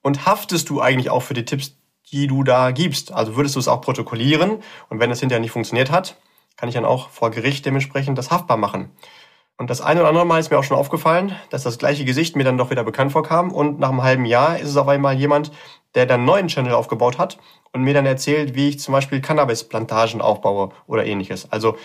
Und 0.04 0.26
haftest 0.26 0.68
du 0.68 0.82
eigentlich 0.82 1.08
auch 1.08 1.22
für 1.22 1.32
die 1.32 1.46
Tipps, 1.46 1.78
die 2.12 2.26
du 2.26 2.44
da 2.44 2.72
gibst? 2.72 3.10
Also 3.10 3.36
würdest 3.36 3.56
du 3.56 3.60
es 3.60 3.68
auch 3.68 3.80
protokollieren? 3.80 4.62
Und 4.90 5.00
wenn 5.00 5.10
es 5.10 5.20
hinterher 5.20 5.40
nicht 5.40 5.50
funktioniert 5.50 5.90
hat, 5.90 6.18
kann 6.58 6.68
ich 6.68 6.74
dann 6.74 6.84
auch 6.84 7.08
vor 7.08 7.30
Gericht 7.30 7.64
dementsprechend 7.64 8.18
das 8.18 8.30
haftbar 8.30 8.58
machen. 8.58 8.90
Und 9.56 9.70
das 9.70 9.80
eine 9.80 10.00
oder 10.00 10.10
andere 10.10 10.26
Mal 10.26 10.40
ist 10.40 10.50
mir 10.50 10.58
auch 10.58 10.64
schon 10.64 10.76
aufgefallen, 10.76 11.34
dass 11.48 11.62
das 11.62 11.78
gleiche 11.78 12.04
Gesicht 12.04 12.36
mir 12.36 12.44
dann 12.44 12.58
doch 12.58 12.68
wieder 12.70 12.84
bekannt 12.84 13.12
vorkam. 13.12 13.50
Und 13.50 13.78
nach 13.78 13.88
einem 13.88 14.02
halben 14.02 14.26
Jahr 14.26 14.58
ist 14.58 14.68
es 14.68 14.76
auf 14.76 14.88
einmal 14.88 15.14
jemand, 15.14 15.52
der 15.94 16.04
dann 16.04 16.20
einen 16.20 16.26
neuen 16.26 16.48
Channel 16.48 16.74
aufgebaut 16.74 17.16
hat 17.16 17.38
und 17.72 17.82
mir 17.82 17.94
dann 17.94 18.04
erzählt, 18.04 18.54
wie 18.54 18.68
ich 18.68 18.80
zum 18.80 18.92
Beispiel 18.92 19.22
Cannabis-Plantagen 19.22 20.20
aufbaue 20.20 20.72
oder 20.86 21.06
ähnliches. 21.06 21.50
Also 21.50 21.78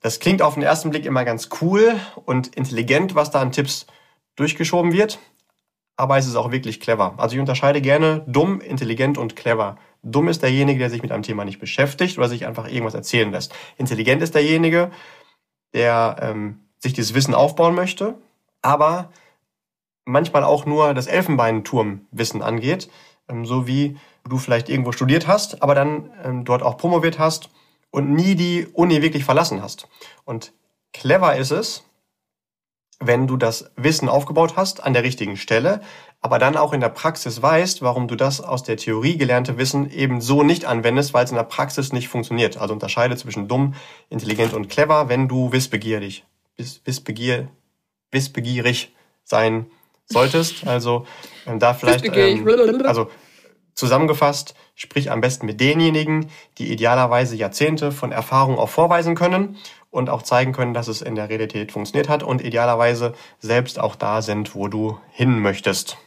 das 0.00 0.18
klingt 0.18 0.40
auf 0.40 0.54
den 0.54 0.62
ersten 0.62 0.88
Blick 0.88 1.04
immer 1.04 1.26
ganz 1.26 1.50
cool 1.60 1.94
und 2.24 2.56
intelligent, 2.56 3.14
was 3.14 3.30
da 3.30 3.42
an 3.42 3.52
Tipps 3.52 3.86
durchgeschoben 4.36 4.94
wird, 4.94 5.18
aber 5.96 6.18
es 6.18 6.26
ist 6.26 6.36
auch 6.36 6.50
wirklich 6.50 6.80
clever. 6.80 7.14
Also 7.18 7.34
ich 7.34 7.40
unterscheide 7.40 7.80
gerne 7.80 8.24
dumm, 8.26 8.60
intelligent 8.60 9.18
und 9.18 9.36
clever. 9.36 9.76
Dumm 10.02 10.28
ist 10.28 10.42
derjenige, 10.42 10.78
der 10.78 10.90
sich 10.90 11.02
mit 11.02 11.12
einem 11.12 11.22
Thema 11.22 11.44
nicht 11.44 11.60
beschäftigt 11.60 12.18
oder 12.18 12.28
sich 12.28 12.46
einfach 12.46 12.66
irgendwas 12.66 12.94
erzählen 12.94 13.30
lässt. 13.30 13.54
Intelligent 13.76 14.22
ist 14.22 14.34
derjenige, 14.34 14.90
der 15.74 16.16
ähm, 16.20 16.60
sich 16.78 16.92
dieses 16.92 17.14
Wissen 17.14 17.34
aufbauen 17.34 17.74
möchte, 17.74 18.14
aber 18.62 19.10
manchmal 20.04 20.44
auch 20.44 20.66
nur 20.66 20.94
das 20.94 21.06
Elfenbeinturmwissen 21.06 22.42
angeht, 22.42 22.90
ähm, 23.28 23.46
so 23.46 23.66
wie 23.66 23.96
du 24.28 24.38
vielleicht 24.38 24.68
irgendwo 24.68 24.92
studiert 24.92 25.26
hast, 25.26 25.62
aber 25.62 25.74
dann 25.74 26.10
ähm, 26.24 26.44
dort 26.44 26.62
auch 26.62 26.76
promoviert 26.76 27.18
hast 27.18 27.50
und 27.90 28.12
nie 28.12 28.34
die 28.34 28.66
Uni 28.72 29.02
wirklich 29.02 29.24
verlassen 29.24 29.62
hast. 29.62 29.88
Und 30.24 30.52
clever 30.92 31.36
ist 31.36 31.50
es, 31.50 31.84
wenn 33.06 33.26
du 33.26 33.36
das 33.36 33.70
Wissen 33.76 34.08
aufgebaut 34.08 34.54
hast 34.56 34.82
an 34.82 34.92
der 34.92 35.02
richtigen 35.02 35.36
Stelle, 35.36 35.80
aber 36.20 36.38
dann 36.38 36.56
auch 36.56 36.72
in 36.72 36.80
der 36.80 36.88
Praxis 36.88 37.42
weißt, 37.42 37.82
warum 37.82 38.06
du 38.08 38.14
das 38.14 38.40
aus 38.40 38.62
der 38.62 38.76
Theorie 38.76 39.16
gelernte 39.16 39.58
Wissen 39.58 39.90
eben 39.90 40.20
so 40.20 40.42
nicht 40.42 40.64
anwendest, 40.64 41.12
weil 41.14 41.24
es 41.24 41.30
in 41.30 41.36
der 41.36 41.42
Praxis 41.44 41.92
nicht 41.92 42.08
funktioniert. 42.08 42.56
Also 42.56 42.74
unterscheide 42.74 43.16
zwischen 43.16 43.48
dumm, 43.48 43.74
intelligent 44.08 44.54
und 44.54 44.68
clever, 44.68 45.08
wenn 45.08 45.28
du 45.28 45.52
wissbegierig, 45.52 46.24
wiss, 46.56 46.80
wissbegier, 46.84 47.48
wissbegierig 48.12 48.94
sein 49.24 49.66
solltest. 50.06 50.66
Also 50.66 51.06
ähm, 51.46 51.58
da 51.58 51.74
vielleicht, 51.74 52.04
ähm, 52.04 52.46
also 52.84 53.10
zusammengefasst, 53.74 54.54
sprich 54.74 55.10
am 55.10 55.20
besten 55.20 55.46
mit 55.46 55.60
denjenigen, 55.60 56.30
die 56.58 56.72
idealerweise 56.72 57.36
Jahrzehnte 57.36 57.92
von 57.92 58.12
Erfahrung 58.12 58.58
auch 58.58 58.68
vorweisen 58.68 59.14
können 59.14 59.56
und 59.90 60.10
auch 60.10 60.22
zeigen 60.22 60.52
können, 60.52 60.74
dass 60.74 60.88
es 60.88 61.02
in 61.02 61.14
der 61.14 61.28
Realität 61.28 61.72
funktioniert 61.72 62.08
hat 62.08 62.22
und 62.22 62.42
idealerweise 62.42 63.14
selbst 63.38 63.78
auch 63.78 63.96
da 63.96 64.22
sind, 64.22 64.54
wo 64.54 64.68
du 64.68 64.98
hin 65.10 65.38
möchtest. 65.38 65.98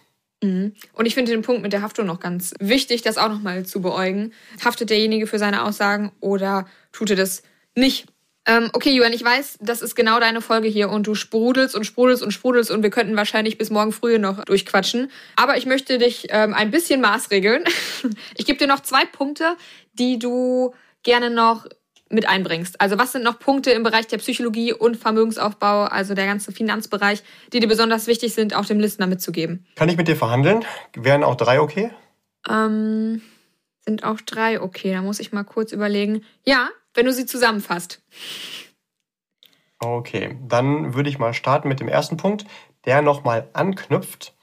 Mhm. 0.44 0.74
Und 0.94 1.06
ich 1.06 1.16
finde 1.16 1.32
den 1.32 1.42
Punkt 1.42 1.62
mit 1.62 1.74
der 1.74 1.82
Haftung 1.82 2.06
noch 2.06 2.20
ganz 2.20 2.54
wichtig, 2.60 3.02
das 3.02 3.18
auch 3.18 3.30
nochmal 3.30 3.66
zu 3.66 3.82
beäugen. 3.82 4.34
Haftet 4.64 4.90
derjenige 4.90 5.28
für 5.28 5.40
seine 5.40 5.64
Aussagen 5.64 6.12
oder 6.20 6.66
tut 6.92 7.10
er 7.12 7.16
das 7.16 7.44
nicht? 7.76 8.08
Ähm, 8.48 8.70
okay, 8.74 8.92
Julian, 8.92 9.14
ich 9.14 9.24
weiß, 9.24 9.58
das 9.62 9.82
ist 9.82 9.96
genau 9.96 10.20
deine 10.20 10.40
Folge 10.40 10.68
hier 10.68 10.90
und 10.90 11.08
du 11.08 11.16
sprudelst 11.16 11.76
und 11.76 11.84
sprudelst 11.84 12.22
und 12.22 12.32
sprudelst 12.32 12.70
und 12.70 12.84
wir 12.84 12.92
könnten 12.92 13.16
wahrscheinlich 13.16 13.58
bis 13.58 13.72
morgen 13.72 13.92
früh 13.92 14.20
noch 14.20 14.46
durchquatschen. 14.46 15.12
Aber 15.36 15.58
ich 15.58 15.66
möchte 15.66 15.98
dich 15.98 16.28
ähm, 16.30 16.54
ein 16.54 16.70
bisschen 16.70 17.02
maßregeln. 17.02 17.64
ich 18.38 18.46
gebe 18.46 18.60
dir 18.60 18.68
noch 18.68 18.82
zwei 18.82 19.06
Punkte, 19.06 19.56
die 19.94 20.20
du 20.20 20.74
gerne 21.02 21.32
noch 21.32 21.66
mit 22.10 22.28
einbringst. 22.28 22.80
Also 22.80 23.00
was 23.00 23.14
sind 23.14 23.24
noch 23.24 23.40
Punkte 23.40 23.72
im 23.72 23.82
Bereich 23.82 24.06
der 24.06 24.18
Psychologie 24.18 24.74
und 24.74 24.96
Vermögensaufbau, 24.96 25.86
also 25.86 26.14
der 26.14 26.28
ganze 26.28 26.52
Finanzbereich, 26.52 27.24
die 27.52 27.60
dir 27.60 27.68
besonders 27.68 28.06
wichtig 28.06 28.36
sind, 28.36 28.56
auch 28.56 28.66
dem 28.66 28.80
Listner 28.80 29.08
mitzugeben? 29.08 29.66
Kann 29.76 29.90
ich 29.90 29.98
mit 29.98 30.08
dir 30.08 30.16
verhandeln? 30.16 30.64
Wären 30.96 31.24
auch 31.24 31.36
drei 31.36 31.60
okay? 31.60 31.90
Ähm, 32.48 33.22
sind 33.86 34.04
auch 34.04 34.22
drei 34.22 34.62
okay. 34.62 34.94
Da 34.94 35.02
muss 35.02 35.20
ich 35.20 35.32
mal 35.32 35.44
kurz 35.44 35.72
überlegen. 35.72 36.24
Ja, 36.46 36.70
wenn 36.96 37.06
du 37.06 37.14
sie 37.14 37.26
zusammenfasst. 37.26 38.02
Okay, 39.80 40.38
dann 40.42 40.96
würde 40.96 41.10
ich 41.10 41.20
mal 41.20 41.34
starten 41.34 41.68
mit 41.68 41.80
dem 41.80 41.88
ersten 41.88 42.18
Punkt, 42.18 42.46
der 42.86 43.02
nochmal 43.02 43.50
anknüpft 43.54 44.34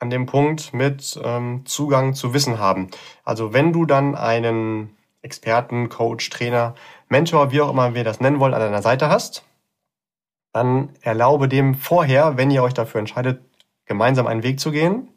an 0.00 0.10
dem 0.10 0.26
Punkt 0.26 0.72
mit 0.72 1.20
ähm, 1.22 1.64
Zugang 1.66 2.14
zu 2.14 2.32
Wissen 2.34 2.58
haben. 2.58 2.88
Also 3.22 3.52
wenn 3.52 3.72
du 3.72 3.84
dann 3.84 4.14
einen 4.14 4.96
Experten, 5.22 5.90
Coach, 5.90 6.30
Trainer, 6.30 6.74
Mentor, 7.08 7.52
wie 7.52 7.60
auch 7.60 7.70
immer 7.70 7.94
wir 7.94 8.04
das 8.04 8.20
nennen 8.20 8.40
wollen, 8.40 8.54
an 8.54 8.60
deiner 8.60 8.82
Seite 8.82 9.08
hast, 9.08 9.44
dann 10.52 10.94
erlaube 11.02 11.48
dem 11.48 11.74
vorher, 11.74 12.36
wenn 12.36 12.50
ihr 12.50 12.62
euch 12.62 12.74
dafür 12.74 13.00
entscheidet, 13.00 13.42
gemeinsam 13.84 14.26
einen 14.26 14.42
Weg 14.42 14.58
zu 14.58 14.70
gehen, 14.70 15.08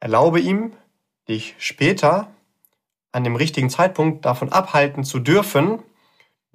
erlaube 0.00 0.40
ihm, 0.40 0.72
dich 1.28 1.54
später 1.58 2.28
an 3.12 3.24
dem 3.24 3.36
richtigen 3.36 3.70
Zeitpunkt 3.70 4.24
davon 4.24 4.50
abhalten 4.50 5.04
zu 5.04 5.18
dürfen, 5.18 5.82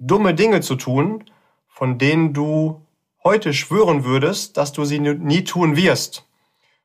dumme 0.06 0.34
Dinge 0.34 0.60
zu 0.60 0.76
tun, 0.76 1.24
von 1.66 1.98
denen 1.98 2.32
du 2.32 2.82
heute 3.22 3.52
schwören 3.54 4.04
würdest, 4.04 4.56
dass 4.56 4.72
du 4.72 4.84
sie 4.84 4.98
nie 4.98 5.44
tun 5.44 5.76
wirst. 5.76 6.26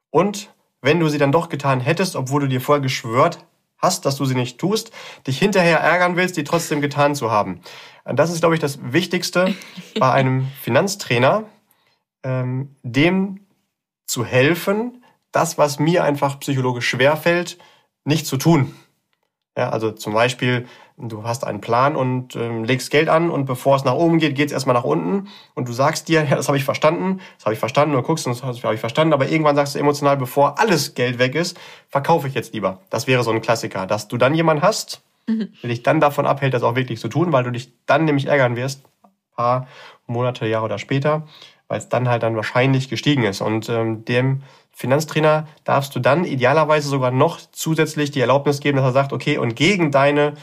Und 0.09 0.53
wenn 0.81 0.99
du 0.99 1.09
sie 1.09 1.17
dann 1.17 1.31
doch 1.31 1.49
getan 1.49 1.81
hättest, 1.81 2.15
obwohl 2.15 2.41
du 2.41 2.47
dir 2.47 2.61
vorher 2.61 2.81
geschwört 2.81 3.45
hast, 3.77 4.05
dass 4.05 4.15
du 4.15 4.25
sie 4.25 4.35
nicht 4.35 4.57
tust, 4.57 4.91
dich 5.27 5.37
hinterher 5.37 5.79
ärgern 5.79 6.15
willst, 6.15 6.37
die 6.37 6.43
trotzdem 6.43 6.81
getan 6.81 7.15
zu 7.15 7.31
haben. 7.31 7.61
Das 8.05 8.31
ist, 8.31 8.39
glaube 8.39 8.55
ich, 8.55 8.61
das 8.61 8.79
Wichtigste 8.81 9.53
bei 9.99 10.11
einem 10.11 10.47
Finanztrainer, 10.61 11.43
ähm, 12.23 12.75
dem 12.83 13.41
zu 14.05 14.25
helfen, 14.25 15.03
das, 15.31 15.57
was 15.57 15.79
mir 15.79 16.03
einfach 16.03 16.39
psychologisch 16.39 16.89
schwerfällt, 16.89 17.57
nicht 18.03 18.25
zu 18.25 18.37
tun. 18.37 18.73
Ja, 19.59 19.71
also 19.71 19.91
zum 19.91 20.13
Beispiel, 20.13 20.67
du 20.95 21.25
hast 21.25 21.45
einen 21.45 21.59
Plan 21.59 21.97
und 21.97 22.33
ähm, 22.37 22.63
legst 22.63 22.91
Geld 22.91 23.09
an 23.09 23.29
und 23.29 23.43
bevor 23.43 23.75
es 23.75 23.83
nach 23.83 23.93
oben 23.93 24.17
geht, 24.17 24.35
geht 24.35 24.45
es 24.45 24.53
erstmal 24.53 24.73
nach 24.73 24.85
unten. 24.85 25.27
Und 25.53 25.67
du 25.67 25.73
sagst 25.73 26.07
dir, 26.07 26.23
ja, 26.29 26.37
das 26.37 26.47
habe 26.47 26.57
ich 26.57 26.63
verstanden, 26.63 27.19
das 27.35 27.45
habe 27.45 27.55
ich 27.55 27.59
verstanden. 27.59 27.93
Und 27.93 28.03
guckst 28.03 28.25
und 28.25 28.41
das 28.41 28.63
habe 28.63 28.73
ich 28.73 28.79
verstanden, 28.79 29.11
aber 29.11 29.27
irgendwann 29.27 29.57
sagst 29.57 29.75
du 29.75 29.79
emotional, 29.79 30.15
bevor 30.15 30.57
alles 30.59 30.95
Geld 30.95 31.19
weg 31.19 31.35
ist, 31.35 31.59
verkaufe 31.89 32.29
ich 32.29 32.35
jetzt 32.35 32.53
lieber. 32.53 32.79
Das 32.89 33.05
wäre 33.05 33.21
so 33.21 33.31
ein 33.31 33.41
Klassiker, 33.41 33.85
dass 33.85 34.07
du 34.07 34.15
dann 34.15 34.33
jemanden 34.33 34.63
hast, 34.63 35.01
mhm. 35.27 35.49
der 35.61 35.69
dich 35.71 35.83
dann 35.83 35.99
davon 35.99 36.25
abhält, 36.25 36.53
das 36.53 36.63
auch 36.63 36.75
wirklich 36.75 37.01
zu 37.01 37.09
tun, 37.09 37.33
weil 37.33 37.43
du 37.43 37.51
dich 37.51 37.73
dann 37.85 38.05
nämlich 38.05 38.27
ärgern 38.27 38.55
wirst, 38.55 38.83
paar 39.35 39.67
Monate, 40.07 40.47
Jahre 40.47 40.63
oder 40.63 40.79
später, 40.79 41.27
weil 41.67 41.79
es 41.79 41.89
dann 41.89 42.07
halt 42.07 42.23
dann 42.23 42.37
wahrscheinlich 42.37 42.87
gestiegen 42.87 43.25
ist. 43.25 43.41
Und 43.41 43.67
ähm, 43.67 44.05
dem 44.05 44.41
Finanztrainer 44.79 45.45
darfst 45.65 45.93
du 45.93 45.99
dann 45.99 46.23
idealerweise 46.23 46.87
sogar 46.87 47.11
noch 47.11 47.41
zusätzlich 47.51 48.11
die 48.11 48.21
Erlaubnis 48.21 48.61
geben, 48.61 48.77
dass 48.77 48.85
er 48.85 48.93
sagt, 48.93 49.11
okay, 49.11 49.37
und 49.37 49.57
gegen 49.57 49.91
deine 49.91 50.35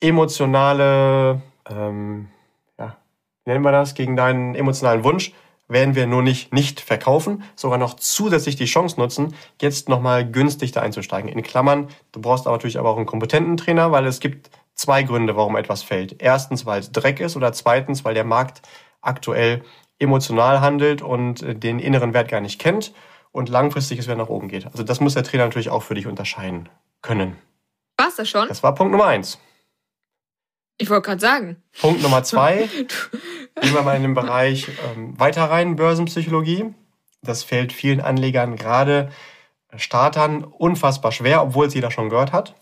emotionale, 0.00 1.40
ähm, 1.66 2.28
ja, 2.78 2.98
nennen 3.46 3.64
wir 3.64 3.72
das, 3.72 3.94
gegen 3.94 4.16
deinen 4.16 4.54
emotionalen 4.54 5.02
Wunsch 5.02 5.32
werden 5.66 5.94
wir 5.94 6.06
nur 6.06 6.20
nicht 6.20 6.52
nicht 6.52 6.80
verkaufen, 6.80 7.42
sogar 7.56 7.78
noch 7.78 7.94
zusätzlich 7.94 8.56
die 8.56 8.66
Chance 8.66 9.00
nutzen, 9.00 9.34
jetzt 9.62 9.88
nochmal 9.88 10.30
günstig 10.30 10.72
da 10.72 10.82
einzusteigen. 10.82 11.30
In 11.30 11.42
Klammern, 11.42 11.88
du 12.12 12.20
brauchst 12.20 12.46
aber 12.46 12.56
natürlich 12.56 12.78
aber 12.78 12.90
auch 12.90 12.98
einen 12.98 13.06
kompetenten 13.06 13.56
Trainer, 13.56 13.92
weil 13.92 14.04
es 14.04 14.20
gibt 14.20 14.50
zwei 14.74 15.04
Gründe, 15.04 15.36
warum 15.36 15.56
etwas 15.56 15.82
fällt. 15.82 16.20
Erstens, 16.20 16.66
weil 16.66 16.80
es 16.80 16.92
Dreck 16.92 17.18
ist 17.18 17.34
oder 17.34 17.54
zweitens, 17.54 18.04
weil 18.04 18.12
der 18.12 18.24
Markt 18.24 18.60
aktuell 19.00 19.62
emotional 19.98 20.60
handelt 20.60 21.00
und 21.00 21.42
äh, 21.42 21.54
den 21.54 21.78
inneren 21.78 22.12
Wert 22.12 22.28
gar 22.28 22.42
nicht 22.42 22.60
kennt 22.60 22.92
und 23.32 23.48
langfristiges 23.48 24.06
Wert 24.06 24.18
nach 24.18 24.28
oben 24.28 24.48
geht. 24.48 24.66
Also 24.66 24.82
das 24.82 25.00
muss 25.00 25.14
der 25.14 25.22
Trainer 25.22 25.44
natürlich 25.44 25.70
auch 25.70 25.82
für 25.82 25.94
dich 25.94 26.06
unterscheiden 26.06 26.68
können. 27.02 27.36
War's 27.96 28.16
das 28.16 28.28
schon? 28.28 28.48
Das 28.48 28.62
war 28.62 28.74
Punkt 28.74 28.92
Nummer 28.92 29.06
eins. 29.06 29.38
Ich 30.78 30.88
wollte 30.88 31.08
gerade 31.08 31.20
sagen. 31.20 31.62
Punkt 31.80 32.02
Nummer 32.02 32.22
zwei. 32.22 32.68
Gehen 33.60 33.74
wir 33.74 33.82
mal 33.82 33.96
in 33.96 34.02
den 34.02 34.14
Bereich 34.14 34.68
ähm, 34.94 35.18
weiter 35.20 35.44
rein, 35.44 35.76
Börsenpsychologie. 35.76 36.74
Das 37.22 37.44
fällt 37.44 37.72
vielen 37.72 38.00
Anlegern, 38.00 38.56
gerade 38.56 39.10
Startern, 39.76 40.42
unfassbar 40.42 41.12
schwer, 41.12 41.42
obwohl 41.42 41.66
es 41.66 41.74
jeder 41.74 41.90
schon 41.90 42.08
gehört 42.08 42.32
hat. 42.32 42.54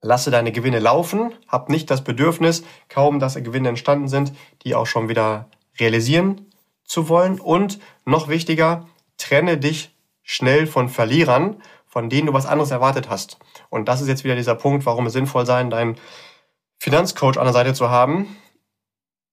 Lasse 0.00 0.30
deine 0.30 0.52
Gewinne 0.52 0.78
laufen, 0.78 1.32
hab 1.48 1.68
nicht 1.68 1.90
das 1.90 2.04
Bedürfnis, 2.04 2.62
kaum 2.88 3.18
dass 3.18 3.34
Gewinne 3.34 3.68
entstanden 3.68 4.06
sind, 4.06 4.32
die 4.62 4.76
auch 4.76 4.86
schon 4.86 5.08
wieder 5.08 5.48
realisieren 5.80 6.46
zu 6.84 7.08
wollen. 7.08 7.40
Und 7.40 7.80
noch 8.04 8.28
wichtiger, 8.28 8.86
trenne 9.16 9.58
dich 9.58 9.90
schnell 10.30 10.66
von 10.66 10.90
Verlierern, 10.90 11.62
von 11.86 12.10
denen 12.10 12.26
du 12.26 12.34
was 12.34 12.44
anderes 12.44 12.70
erwartet 12.70 13.08
hast. 13.08 13.38
Und 13.70 13.88
das 13.88 14.02
ist 14.02 14.08
jetzt 14.08 14.24
wieder 14.24 14.36
dieser 14.36 14.54
Punkt, 14.54 14.84
warum 14.84 15.06
es 15.06 15.14
sinnvoll 15.14 15.46
sein, 15.46 15.70
deinen 15.70 15.96
Finanzcoach 16.76 17.38
an 17.38 17.44
der 17.44 17.54
Seite 17.54 17.72
zu 17.72 17.88
haben. 17.88 18.36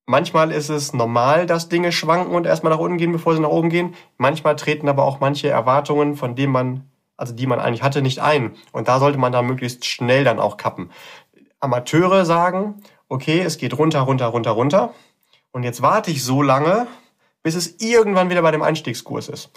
Manchmal 0.06 0.54
ist 0.54 0.70
es 0.70 0.94
normal, 0.94 1.48
dass 1.48 1.68
Dinge 1.68 1.92
schwanken 1.92 2.34
und 2.34 2.46
erstmal 2.46 2.72
nach 2.72 2.80
unten 2.80 2.98
gehen, 2.98 3.12
bevor 3.12 3.36
sie 3.36 3.42
nach 3.42 3.50
oben 3.50 3.70
gehen. 3.70 3.94
Manchmal 4.18 4.56
treten 4.56 4.88
aber 4.88 5.04
auch 5.04 5.20
manche 5.20 5.50
Erwartungen, 5.50 6.16
von 6.16 6.34
denen 6.34 6.54
man, 6.54 6.90
also 7.18 7.34
die 7.34 7.46
man 7.46 7.60
eigentlich 7.60 7.84
hatte, 7.84 8.02
nicht 8.02 8.20
ein. 8.20 8.56
Und 8.72 8.88
da 8.88 9.00
sollte 9.00 9.18
man 9.18 9.34
da 9.34 9.42
möglichst 9.42 9.84
schnell 9.84 10.24
dann 10.24 10.40
auch 10.40 10.56
kappen. 10.56 10.92
Amateure 11.60 12.24
sagen, 12.24 12.82
okay, 13.10 13.42
es 13.42 13.58
geht 13.58 13.78
runter, 13.78 14.00
runter, 14.00 14.28
runter, 14.28 14.52
runter. 14.52 14.94
Und 15.52 15.64
jetzt 15.64 15.82
warte 15.82 16.10
ich 16.10 16.24
so 16.24 16.42
lange, 16.42 16.88
bis 17.44 17.56
es 17.56 17.82
irgendwann 17.82 18.30
wieder 18.30 18.42
bei 18.42 18.52
dem 18.52 18.62
Einstiegskurs 18.62 19.28
ist. 19.28 19.52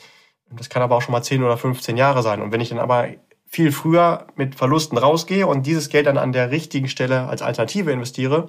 Das 0.50 0.69
kann 0.69 0.83
aber 0.83 0.97
auch 0.97 1.02
schon 1.02 1.12
mal 1.12 1.23
10 1.23 1.43
oder 1.43 1.57
15 1.57 1.97
Jahre 1.97 2.23
sein. 2.23 2.40
Und 2.40 2.52
wenn 2.52 2.61
ich 2.61 2.71
dann 2.71 2.78
aber 2.78 3.09
viel 3.47 3.73
früher 3.73 4.26
mit 4.37 4.55
Verlusten 4.55 4.99
rausgehe 4.99 5.47
und 5.47 5.67
dieses 5.67 5.88
Geld 5.88 6.07
dann 6.07 6.19
an 6.19 6.33
der 6.33 6.50
richtigen 6.50 6.88
Stelle 6.88 7.28
als 7.28 7.43
Alternative 7.43 7.90
investiere, 7.90 8.49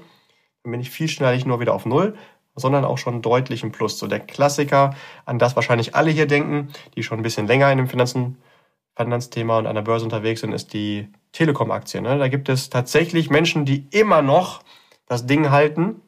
dann 0.64 0.72
bin 0.72 0.82
ich 0.82 0.90
viel 0.90 1.08
schneller 1.08 1.34
nicht 1.34 1.48
nur 1.48 1.60
wieder 1.60 1.74
auf 1.74 1.86
Null, 1.86 2.16
sondern 2.56 2.86
auch 2.86 2.98
schon 2.98 3.22
deutlich 3.22 3.64
im 3.64 3.72
Plus. 3.72 3.98
So 3.98 4.08
der 4.08 4.20
Klassiker, 4.20 4.96
an 5.26 5.40
das 5.40 5.56
wahrscheinlich 5.56 5.96
alle 5.96 6.12
hier 6.12 6.28
denken, 6.28 6.70
die 6.96 7.04
schon 7.04 7.20
ein 7.20 7.24
bisschen 7.24 7.48
länger 7.48 7.72
in 7.72 7.78
den 7.78 7.88
Finanzen 7.88 8.38
Finanzthema 8.96 9.58
und 9.58 9.66
an 9.68 9.76
der 9.76 9.82
Börse 9.82 10.04
unterwegs 10.04 10.42
sind, 10.42 10.52
ist 10.52 10.74
die 10.74 11.08
Telekom-Aktie. 11.32 12.02
Ne? 12.02 12.18
Da 12.18 12.28
gibt 12.28 12.50
es 12.50 12.70
tatsächlich 12.70 13.30
Menschen, 13.30 13.64
die 13.64 13.88
immer 13.92 14.22
noch 14.22 14.62
das 15.06 15.26
Ding 15.26 15.52
halten, 15.52 16.02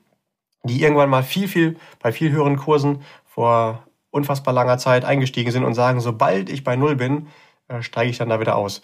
die 0.64 0.82
irgendwann 0.82 1.10
mal 1.10 1.24
viel, 1.24 1.48
viel, 1.48 1.78
bei 2.00 2.12
viel 2.12 2.32
höheren 2.32 2.58
Kursen 2.58 3.02
vor 3.26 3.86
unfassbar 4.12 4.54
langer 4.54 4.78
Zeit 4.78 5.06
eingestiegen 5.06 5.52
sind 5.52 5.64
und 5.64 5.74
sagen, 5.74 6.00
sobald 6.00 6.50
ich 6.50 6.64
bei 6.64 6.76
Null 6.76 6.96
bin, 6.96 7.28
äh, 7.68 7.82
steige 7.82 8.12
ich 8.12 8.18
dann 8.18 8.30
da 8.30 8.40
wieder 8.40 8.56
aus. 8.56 8.82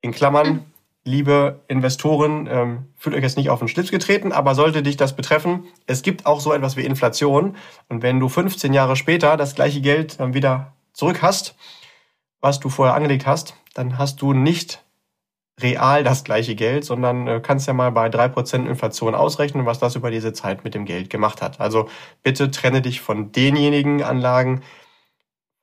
In 0.00 0.12
Klammern, 0.12 0.66
liebe 1.04 1.60
Investoren, 1.68 2.48
ähm, 2.50 2.88
fühlt 2.96 3.16
euch 3.16 3.22
jetzt 3.22 3.36
nicht 3.36 3.50
auf 3.50 3.60
den 3.60 3.68
Schlips 3.68 3.90
getreten, 3.90 4.32
aber 4.32 4.54
sollte 4.54 4.82
dich 4.82 4.96
das 4.96 5.16
betreffen, 5.16 5.64
es 5.86 6.02
gibt 6.02 6.26
auch 6.26 6.40
so 6.40 6.52
etwas 6.52 6.76
wie 6.76 6.84
Inflation. 6.84 7.56
Und 7.88 8.02
wenn 8.02 8.20
du 8.20 8.28
15 8.28 8.72
Jahre 8.72 8.96
später 8.96 9.36
das 9.36 9.54
gleiche 9.54 9.80
Geld 9.80 10.20
dann 10.20 10.34
wieder 10.34 10.74
zurück 10.92 11.22
hast, 11.22 11.54
was 12.40 12.60
du 12.60 12.68
vorher 12.68 12.94
angelegt 12.94 13.26
hast, 13.26 13.54
dann 13.74 13.98
hast 13.98 14.20
du 14.20 14.32
nicht 14.32 14.82
real 15.60 16.02
das 16.02 16.24
gleiche 16.24 16.54
Geld, 16.54 16.84
sondern 16.84 17.26
äh, 17.26 17.40
kannst 17.40 17.66
ja 17.66 17.74
mal 17.74 17.92
bei 17.92 18.08
drei 18.08 18.28
Prozent 18.28 18.66
Inflation 18.68 19.14
ausrechnen, 19.14 19.66
was 19.66 19.78
das 19.78 19.96
über 19.96 20.10
diese 20.10 20.32
Zeit 20.32 20.64
mit 20.64 20.74
dem 20.74 20.84
Geld 20.84 21.10
gemacht 21.10 21.42
hat. 21.42 21.60
Also 21.60 21.88
bitte 22.22 22.50
trenne 22.50 22.82
dich 22.82 23.00
von 23.00 23.32
denjenigen 23.32 24.02
Anlagen, 24.02 24.62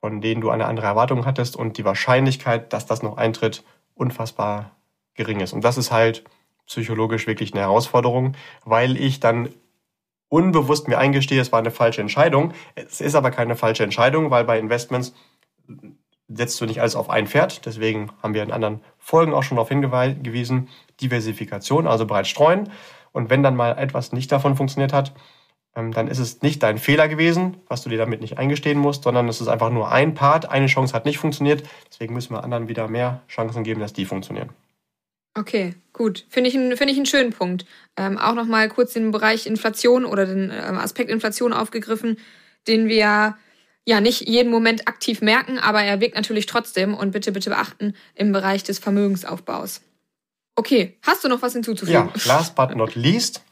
von 0.00 0.20
denen 0.20 0.40
du 0.40 0.50
eine 0.50 0.66
andere 0.66 0.86
Erwartung 0.86 1.26
hattest 1.26 1.56
und 1.56 1.76
die 1.76 1.84
Wahrscheinlichkeit, 1.84 2.72
dass 2.72 2.86
das 2.86 3.02
noch 3.02 3.16
eintritt, 3.16 3.64
unfassbar 3.94 4.76
gering 5.14 5.40
ist. 5.40 5.52
Und 5.52 5.62
das 5.62 5.76
ist 5.76 5.90
halt 5.90 6.24
psychologisch 6.66 7.26
wirklich 7.26 7.52
eine 7.52 7.62
Herausforderung, 7.62 8.36
weil 8.64 8.96
ich 8.96 9.20
dann 9.20 9.50
unbewusst 10.28 10.88
mir 10.88 10.98
eingestehe, 10.98 11.40
es 11.40 11.52
war 11.52 11.58
eine 11.58 11.72
falsche 11.72 12.00
Entscheidung. 12.00 12.54
Es 12.76 13.00
ist 13.00 13.16
aber 13.16 13.30
keine 13.30 13.56
falsche 13.56 13.82
Entscheidung, 13.82 14.30
weil 14.30 14.44
bei 14.44 14.58
Investments 14.58 15.12
setzt 16.28 16.60
du 16.60 16.66
nicht 16.66 16.80
alles 16.80 16.94
auf 16.96 17.10
ein 17.10 17.26
Pferd. 17.26 17.66
Deswegen 17.66 18.10
haben 18.22 18.34
wir 18.34 18.42
in 18.42 18.52
anderen 18.52 18.80
Folgen 19.00 19.34
auch 19.34 19.42
schon 19.42 19.56
darauf 19.56 19.68
hingewiesen, 19.68 20.68
Diversifikation, 21.00 21.88
also 21.88 22.06
bereits 22.06 22.28
streuen. 22.28 22.70
Und 23.12 23.30
wenn 23.30 23.42
dann 23.42 23.56
mal 23.56 23.76
etwas 23.76 24.12
nicht 24.12 24.30
davon 24.30 24.56
funktioniert 24.56 24.92
hat, 24.92 25.12
ähm, 25.74 25.92
dann 25.92 26.08
ist 26.08 26.18
es 26.18 26.42
nicht 26.42 26.62
dein 26.62 26.78
Fehler 26.78 27.08
gewesen, 27.08 27.56
was 27.68 27.82
du 27.82 27.90
dir 27.90 27.98
damit 27.98 28.20
nicht 28.20 28.38
eingestehen 28.38 28.78
musst, 28.78 29.04
sondern 29.04 29.28
es 29.28 29.40
ist 29.40 29.48
einfach 29.48 29.70
nur 29.70 29.90
ein 29.90 30.14
Part. 30.14 30.48
Eine 30.48 30.66
Chance 30.66 30.94
hat 30.94 31.06
nicht 31.06 31.18
funktioniert. 31.18 31.62
Deswegen 31.90 32.14
müssen 32.14 32.34
wir 32.34 32.44
anderen 32.44 32.68
wieder 32.68 32.88
mehr 32.88 33.22
Chancen 33.28 33.64
geben, 33.64 33.80
dass 33.80 33.92
die 33.92 34.04
funktionieren. 34.04 34.50
Okay, 35.34 35.74
gut. 35.92 36.26
Finde 36.28 36.50
ich, 36.50 36.54
find 36.54 36.90
ich 36.90 36.96
einen 36.96 37.06
schönen 37.06 37.32
Punkt. 37.32 37.64
Ähm, 37.96 38.18
auch 38.18 38.34
nochmal 38.34 38.68
kurz 38.68 38.94
den 38.94 39.12
Bereich 39.12 39.46
Inflation 39.46 40.04
oder 40.04 40.26
den 40.26 40.50
ähm, 40.50 40.78
Aspekt 40.78 41.10
Inflation 41.10 41.52
aufgegriffen, 41.52 42.18
den 42.66 42.88
wir 42.88 43.36
ja 43.86 44.00
nicht 44.00 44.28
jeden 44.28 44.50
Moment 44.50 44.88
aktiv 44.88 45.22
merken, 45.22 45.58
aber 45.58 45.82
er 45.82 46.00
wirkt 46.00 46.14
natürlich 46.14 46.46
trotzdem 46.46 46.94
und 46.94 47.12
bitte, 47.12 47.32
bitte 47.32 47.50
beachten 47.50 47.94
im 48.14 48.32
Bereich 48.32 48.62
des 48.62 48.78
Vermögensaufbaus. 48.78 49.82
Okay, 50.56 50.98
hast 51.02 51.24
du 51.24 51.28
noch 51.28 51.42
was 51.42 51.54
hinzuzufügen? 51.54 52.10
Ja, 52.14 52.22
last 52.26 52.54
but 52.54 52.76
not 52.76 52.94
least, 52.94 53.42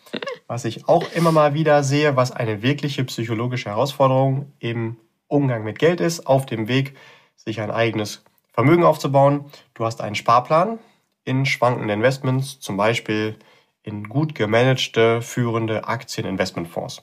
was 0.47 0.65
ich 0.65 0.89
auch 0.89 1.11
immer 1.15 1.33
mal 1.33 1.55
wieder 1.55 1.83
sehe, 1.83 2.17
was 2.17 2.33
eine 2.33 2.63
wirkliche 2.63 3.05
psychologische 3.05 3.71
Herausforderung 3.71 4.53
im 4.59 4.97
Umgang 5.27 5.65
mit 5.65 5.79
Geld 5.79 6.01
ist, 6.01 6.27
auf 6.27 6.47
dem 6.47 6.69
Weg, 6.69 6.97
sich 7.37 7.61
ein 7.61 7.71
eigenes 7.71 8.23
Vermögen 8.53 8.85
aufzubauen. 8.85 9.47
Du 9.75 9.85
hast 9.85 10.01
einen 10.01 10.17
Sparplan 10.17 10.79
in 11.25 11.47
schwankende 11.47 11.95
Investments, 11.95 12.59
zum 12.61 12.77
Beispiel 12.77 13.37
in 13.83 14.09
gut 14.09 14.35
gemanagte, 14.35 15.23
führende 15.23 15.87
Aktieninvestmentfonds. 15.87 17.03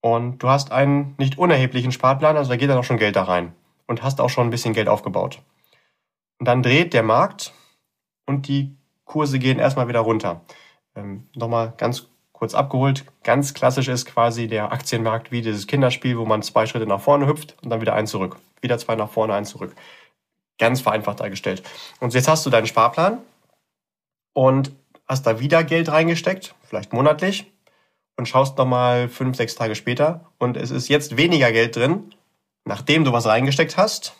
Und 0.00 0.38
du 0.42 0.48
hast 0.48 0.72
einen 0.72 1.14
nicht 1.18 1.38
unerheblichen 1.38 1.92
Sparplan, 1.92 2.36
also 2.36 2.50
da 2.50 2.56
geht 2.56 2.70
dann 2.70 2.78
auch 2.78 2.84
schon 2.84 2.96
Geld 2.96 3.16
da 3.16 3.24
rein. 3.24 3.54
Und 3.86 4.02
hast 4.02 4.20
auch 4.20 4.30
schon 4.30 4.46
ein 4.46 4.50
bisschen 4.50 4.72
Geld 4.72 4.88
aufgebaut. 4.88 5.42
Und 6.38 6.46
dann 6.46 6.62
dreht 6.62 6.94
der 6.94 7.02
Markt 7.02 7.52
und 8.26 8.48
die 8.48 8.76
Kurse 9.04 9.38
gehen 9.38 9.58
erstmal 9.58 9.88
wieder 9.88 10.00
runter. 10.00 10.42
Ähm, 10.94 11.28
Nochmal 11.34 11.74
ganz 11.76 12.06
kurz 12.32 12.54
abgeholt. 12.54 13.04
Ganz 13.22 13.52
klassisch 13.52 13.88
ist 13.88 14.06
quasi 14.06 14.48
der 14.48 14.72
Aktienmarkt 14.72 15.30
wie 15.30 15.42
dieses 15.42 15.66
Kinderspiel, 15.66 16.16
wo 16.16 16.24
man 16.24 16.42
zwei 16.42 16.64
Schritte 16.66 16.86
nach 16.86 17.00
vorne 17.00 17.26
hüpft 17.26 17.56
und 17.62 17.68
dann 17.68 17.82
wieder 17.82 17.94
ein 17.94 18.06
zurück. 18.06 18.36
Wieder 18.62 18.78
zwei 18.78 18.94
nach 18.94 19.10
vorne, 19.10 19.34
ein 19.34 19.44
zurück. 19.44 19.74
Ganz 20.58 20.80
vereinfacht 20.80 21.20
dargestellt. 21.20 21.62
Und 22.00 22.14
jetzt 22.14 22.28
hast 22.28 22.46
du 22.46 22.50
deinen 22.50 22.66
Sparplan 22.66 23.18
und 24.32 24.72
hast 25.06 25.26
da 25.26 25.40
wieder 25.40 25.64
Geld 25.64 25.90
reingesteckt, 25.90 26.54
vielleicht 26.62 26.92
monatlich 26.92 27.52
und 28.20 28.26
schaust 28.26 28.58
nochmal 28.58 29.08
fünf, 29.08 29.34
sechs 29.34 29.54
Tage 29.54 29.74
später 29.74 30.26
und 30.36 30.58
es 30.58 30.70
ist 30.70 30.88
jetzt 30.88 31.16
weniger 31.16 31.52
Geld 31.52 31.74
drin, 31.74 32.12
nachdem 32.66 33.02
du 33.02 33.12
was 33.12 33.24
reingesteckt 33.24 33.78
hast, 33.78 34.12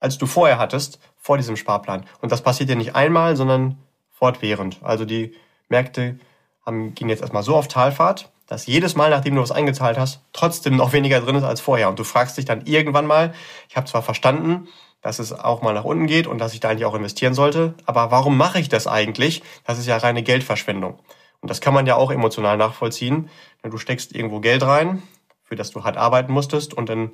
als 0.00 0.18
du 0.18 0.26
vorher 0.26 0.58
hattest, 0.58 0.98
vor 1.16 1.36
diesem 1.36 1.56
Sparplan. 1.56 2.04
Und 2.20 2.32
das 2.32 2.42
passiert 2.42 2.68
ja 2.68 2.74
nicht 2.74 2.96
einmal, 2.96 3.36
sondern 3.36 3.78
fortwährend. 4.10 4.78
Also 4.82 5.04
die 5.04 5.36
Märkte 5.68 6.18
haben, 6.66 6.96
gehen 6.96 7.08
jetzt 7.08 7.20
erstmal 7.20 7.44
so 7.44 7.54
auf 7.54 7.68
Talfahrt, 7.68 8.28
dass 8.48 8.66
jedes 8.66 8.96
Mal, 8.96 9.10
nachdem 9.10 9.36
du 9.36 9.40
was 9.40 9.52
eingezahlt 9.52 9.96
hast, 9.96 10.22
trotzdem 10.32 10.74
noch 10.74 10.92
weniger 10.92 11.20
drin 11.20 11.36
ist 11.36 11.44
als 11.44 11.60
vorher. 11.60 11.88
Und 11.90 11.98
du 12.00 12.02
fragst 12.02 12.38
dich 12.38 12.44
dann 12.44 12.66
irgendwann 12.66 13.06
mal, 13.06 13.32
ich 13.68 13.76
habe 13.76 13.86
zwar 13.86 14.02
verstanden, 14.02 14.66
dass 15.00 15.20
es 15.20 15.32
auch 15.32 15.62
mal 15.62 15.74
nach 15.74 15.84
unten 15.84 16.08
geht 16.08 16.26
und 16.26 16.38
dass 16.38 16.54
ich 16.54 16.60
da 16.60 16.70
eigentlich 16.70 16.86
auch 16.86 16.96
investieren 16.96 17.34
sollte, 17.34 17.74
aber 17.86 18.10
warum 18.10 18.36
mache 18.36 18.58
ich 18.58 18.68
das 18.68 18.88
eigentlich? 18.88 19.44
Das 19.64 19.78
ist 19.78 19.86
ja 19.86 19.96
reine 19.96 20.24
Geldverschwendung. 20.24 20.98
Und 21.40 21.48
das 21.50 21.60
kann 21.60 21.74
man 21.74 21.86
ja 21.86 21.96
auch 21.96 22.10
emotional 22.10 22.56
nachvollziehen. 22.56 23.30
Du 23.62 23.78
steckst 23.78 24.14
irgendwo 24.14 24.40
Geld 24.40 24.62
rein, 24.62 25.02
für 25.42 25.56
das 25.56 25.70
du 25.70 25.84
hart 25.84 25.96
arbeiten 25.96 26.32
musstest 26.32 26.74
und 26.74 26.88
dann 26.88 27.12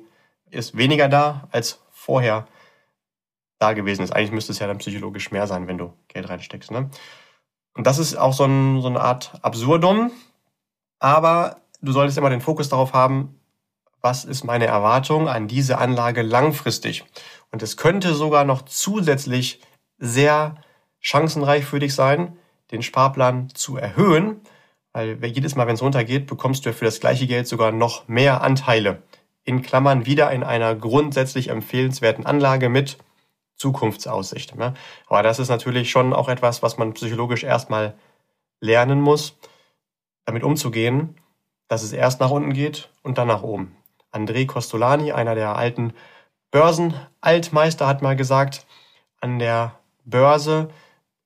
ist 0.49 0.77
weniger 0.77 1.07
da, 1.07 1.47
als 1.51 1.81
vorher 1.91 2.47
da 3.59 3.73
gewesen 3.73 4.03
ist. 4.03 4.11
Eigentlich 4.11 4.31
müsste 4.31 4.51
es 4.51 4.59
ja 4.59 4.67
dann 4.67 4.77
psychologisch 4.77 5.31
mehr 5.31 5.47
sein, 5.47 5.67
wenn 5.67 5.77
du 5.77 5.93
Geld 6.07 6.29
reinsteckst. 6.29 6.71
Ne? 6.71 6.89
Und 7.73 7.87
das 7.87 7.99
ist 7.99 8.15
auch 8.15 8.33
so, 8.33 8.45
ein, 8.45 8.81
so 8.81 8.87
eine 8.87 9.01
Art 9.01 9.33
Absurdum. 9.41 10.11
Aber 10.99 11.61
du 11.81 11.91
solltest 11.91 12.17
immer 12.17 12.29
den 12.29 12.41
Fokus 12.41 12.69
darauf 12.69 12.93
haben, 12.93 13.39
was 14.01 14.25
ist 14.25 14.43
meine 14.43 14.67
Erwartung 14.67 15.27
an 15.27 15.47
diese 15.47 15.77
Anlage 15.77 16.21
langfristig. 16.21 17.05
Und 17.51 17.63
es 17.63 17.77
könnte 17.77 18.13
sogar 18.13 18.45
noch 18.45 18.63
zusätzlich 18.63 19.61
sehr 19.97 20.55
chancenreich 20.99 21.65
für 21.65 21.79
dich 21.79 21.95
sein, 21.95 22.37
den 22.71 22.81
Sparplan 22.81 23.49
zu 23.53 23.77
erhöhen, 23.77 24.41
weil 24.93 25.23
jedes 25.25 25.55
Mal, 25.55 25.67
wenn 25.67 25.75
es 25.75 25.81
runtergeht, 25.81 26.27
bekommst 26.27 26.65
du 26.65 26.69
ja 26.69 26.75
für 26.75 26.85
das 26.85 26.99
gleiche 26.99 27.27
Geld 27.27 27.47
sogar 27.47 27.71
noch 27.71 28.07
mehr 28.07 28.41
Anteile. 28.41 29.03
In 29.43 29.61
Klammern 29.61 30.05
wieder 30.05 30.31
in 30.31 30.43
einer 30.43 30.75
grundsätzlich 30.75 31.49
empfehlenswerten 31.49 32.25
Anlage 32.25 32.67
mit 32.67 32.97
Zukunftsaussicht. 33.55 34.55
Ne? 34.55 34.73
Aber 35.07 35.23
das 35.23 35.39
ist 35.39 35.49
natürlich 35.49 35.91
schon 35.91 36.13
auch 36.13 36.29
etwas, 36.29 36.63
was 36.63 36.77
man 36.77 36.93
psychologisch 36.93 37.43
erstmal 37.43 37.95
lernen 38.59 39.01
muss, 39.01 39.37
damit 40.25 40.43
umzugehen, 40.43 41.15
dass 41.67 41.83
es 41.83 41.93
erst 41.93 42.19
nach 42.19 42.31
unten 42.31 42.53
geht 42.53 42.89
und 43.03 43.17
dann 43.17 43.27
nach 43.27 43.43
oben. 43.43 43.75
André 44.11 44.47
Costolani, 44.47 45.11
einer 45.11 45.35
der 45.35 45.55
alten 45.55 45.93
Börsenaltmeister, 46.51 47.87
hat 47.87 48.01
mal 48.01 48.15
gesagt, 48.15 48.65
an 49.19 49.39
der 49.39 49.79
Börse 50.05 50.69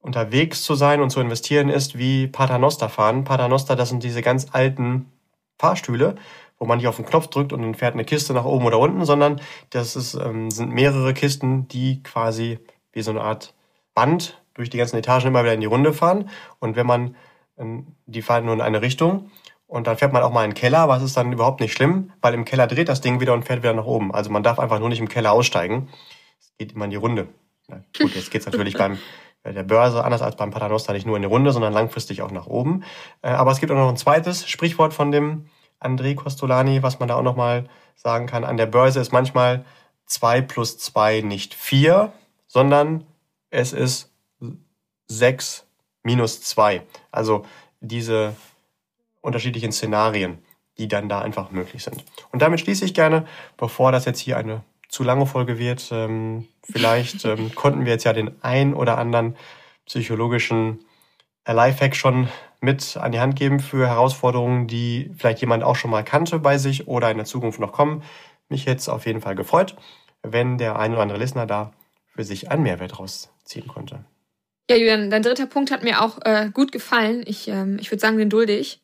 unterwegs 0.02 0.64
zu 0.64 0.76
sein 0.76 1.02
und 1.02 1.12
zu 1.12 1.20
investieren 1.20 1.70
ist 1.70 1.98
wie 1.98 2.28
Paternoster 2.28 2.90
fahren. 2.90 3.24
Paternoster, 3.24 3.76
das 3.76 3.90
sind 3.90 4.04
diese 4.04 4.22
ganz 4.22 4.48
alten 4.52 5.12
Fahrstühle, 5.60 6.16
wo 6.58 6.66
man 6.66 6.80
nicht 6.80 6.88
auf 6.88 6.96
den 6.96 7.06
Knopf 7.06 7.28
drückt 7.28 7.54
und 7.54 7.62
dann 7.62 7.76
fährt 7.76 7.94
eine 7.94 8.06
Kiste 8.06 8.34
nach 8.34 8.46
oben 8.46 8.66
oder 8.66 8.80
unten, 8.80 9.06
sondern 9.06 9.40
das 9.70 9.96
ist, 9.96 10.16
ähm, 10.16 10.50
sind 10.50 10.72
mehrere 10.72 11.14
Kisten, 11.14 11.68
die 11.68 12.02
quasi 12.04 12.60
wie 12.92 13.02
so 13.02 13.12
eine 13.12 13.22
Art 13.22 13.54
Band 13.94 14.42
durch 14.54 14.70
die 14.70 14.78
ganzen 14.78 14.98
Etagen 14.98 15.28
immer 15.28 15.44
wieder 15.44 15.54
in 15.54 15.62
die 15.62 15.68
Runde 15.68 15.94
fahren. 15.94 16.30
Und 16.60 16.76
wenn 16.76 16.88
man, 16.88 17.16
ähm, 17.58 17.88
die 18.06 18.22
fahren 18.22 18.46
nur 18.46 18.56
in 18.56 18.62
eine 18.62 18.82
Richtung 18.82 19.30
und 19.68 19.88
dann 19.88 19.98
fährt 19.98 20.14
man 20.14 20.24
auch 20.24 20.32
mal 20.32 20.44
in 20.44 20.52
den 20.52 20.56
Keller, 20.56 20.88
was 20.90 21.04
ist 21.04 21.16
dann 21.16 21.32
überhaupt 21.32 21.62
nicht 21.62 21.74
schlimm, 21.74 22.12
weil 22.22 22.34
im 22.34 22.46
Keller 22.46 22.68
dreht 22.68 22.90
das 22.90 23.02
Ding 23.02 23.20
wieder 23.20 23.34
und 23.34 23.46
fährt 23.46 23.64
wieder 23.64 23.74
nach 23.74 23.86
oben. 23.86 24.14
Also 24.14 24.30
man 24.30 24.44
darf 24.44 24.60
einfach 24.60 24.80
nur 24.80 24.90
nicht 24.90 25.00
im 25.00 25.10
Keller 25.10 25.32
aussteigen. 25.32 25.90
Es 26.40 26.52
geht 26.58 26.74
immer 26.74 26.86
in 26.86 26.92
die 26.92 26.98
Runde. 26.98 27.28
Na, 27.68 27.84
gut, 28.00 28.16
jetzt 28.16 28.32
geht's 28.32 28.46
natürlich 28.46 28.76
beim 28.78 28.98
der 29.44 29.64
Börse, 29.64 30.04
anders 30.04 30.22
als 30.22 30.36
beim 30.36 30.52
Paternoster, 30.52 30.94
nicht 30.94 31.06
nur 31.06 31.16
in 31.16 31.24
die 31.24 31.28
Runde, 31.28 31.52
sondern 31.52 31.74
langfristig 31.74 32.22
auch 32.22 32.32
nach 32.32 32.48
oben. 32.48 32.84
Äh, 33.22 33.30
aber 33.30 33.52
es 33.52 33.60
gibt 33.60 33.72
auch 33.72 33.76
noch 33.76 33.90
ein 33.90 33.98
zweites 33.98 34.48
Sprichwort 34.48 34.94
von 34.94 35.12
dem 35.12 35.48
André 35.80 36.16
Costolani, 36.16 36.84
was 36.84 37.00
man 37.00 37.10
da 37.10 37.16
auch 37.16 37.24
nochmal 37.24 37.68
sagen 37.96 38.28
kann. 38.28 38.44
An 38.44 38.58
der 38.58 38.68
Börse 38.68 39.00
ist 39.00 39.12
manchmal 39.12 39.66
zwei 40.06 40.42
plus 40.42 40.78
zwei 40.78 41.22
nicht 41.22 41.54
vier, 41.56 42.12
sondern 42.48 43.06
es 43.50 43.74
ist 43.74 44.12
sechs 45.08 45.66
minus 46.04 46.42
zwei. 46.42 46.84
Also 47.12 47.46
diese 47.80 48.36
unterschiedlichen 49.22 49.72
Szenarien, 49.72 50.40
die 50.78 50.88
dann 50.88 51.10
da 51.10 51.22
einfach 51.22 51.52
möglich 51.52 51.84
sind. 51.84 52.04
Und 52.32 52.42
damit 52.42 52.60
schließe 52.60 52.86
ich 52.86 52.94
gerne, 52.94 53.26
bevor 53.58 53.92
das 53.92 54.06
jetzt 54.06 54.20
hier 54.20 54.38
eine 54.38 54.64
zu 54.92 55.04
lange 55.04 55.26
Folge 55.26 55.58
wird. 55.58 55.90
Ähm, 55.92 56.48
vielleicht 56.64 57.26
ähm, 57.26 57.52
konnten 57.56 57.86
wir 57.86 57.94
jetzt 57.94 58.04
ja 58.04 58.14
den 58.14 58.32
ein 58.44 58.74
oder 58.74 58.98
anderen 58.98 59.36
psychologischen 59.86 60.86
Lifehack 61.48 61.96
schon 61.96 62.30
mit 62.60 62.98
an 62.98 63.12
die 63.12 63.20
Hand 63.20 63.36
geben 63.36 63.60
für 63.60 63.88
Herausforderungen, 63.88 64.68
die 64.68 65.12
vielleicht 65.18 65.42
jemand 65.42 65.64
auch 65.64 65.76
schon 65.76 65.90
mal 65.90 66.04
kannte 66.04 66.38
bei 66.38 66.60
sich 66.60 66.88
oder 66.88 67.10
in 67.10 67.18
der 67.18 67.26
Zukunft 67.26 67.60
noch 67.60 67.72
kommen. 67.72 68.04
Mich 68.50 68.66
jetzt 68.66 68.88
auf 68.88 69.08
jeden 69.08 69.22
Fall 69.22 69.36
gefreut, 69.36 69.76
wenn 70.22 70.60
der 70.60 70.78
ein 70.78 70.92
oder 70.92 71.02
andere 71.02 71.18
Listener 71.18 71.48
da 71.48 71.74
für 72.14 72.24
sich 72.24 72.52
einen 72.52 72.64
Mehrwert 72.64 73.00
rausziehen 73.00 73.68
konnte. 73.68 74.06
Ja, 74.72 74.78
Julian, 74.78 75.10
dein 75.10 75.24
dritter 75.24 75.48
Punkt 75.48 75.70
hat 75.70 75.84
mir 75.84 76.02
auch 76.02 76.20
äh, 76.24 76.50
gut 76.54 76.72
gefallen. 76.72 77.24
Ich, 77.26 77.50
ähm, 77.50 77.78
ich 77.82 77.92
würde 77.92 78.00
sagen, 78.00 78.18
den 78.18 78.30
dulde 78.30 78.56
ich. 78.56 78.80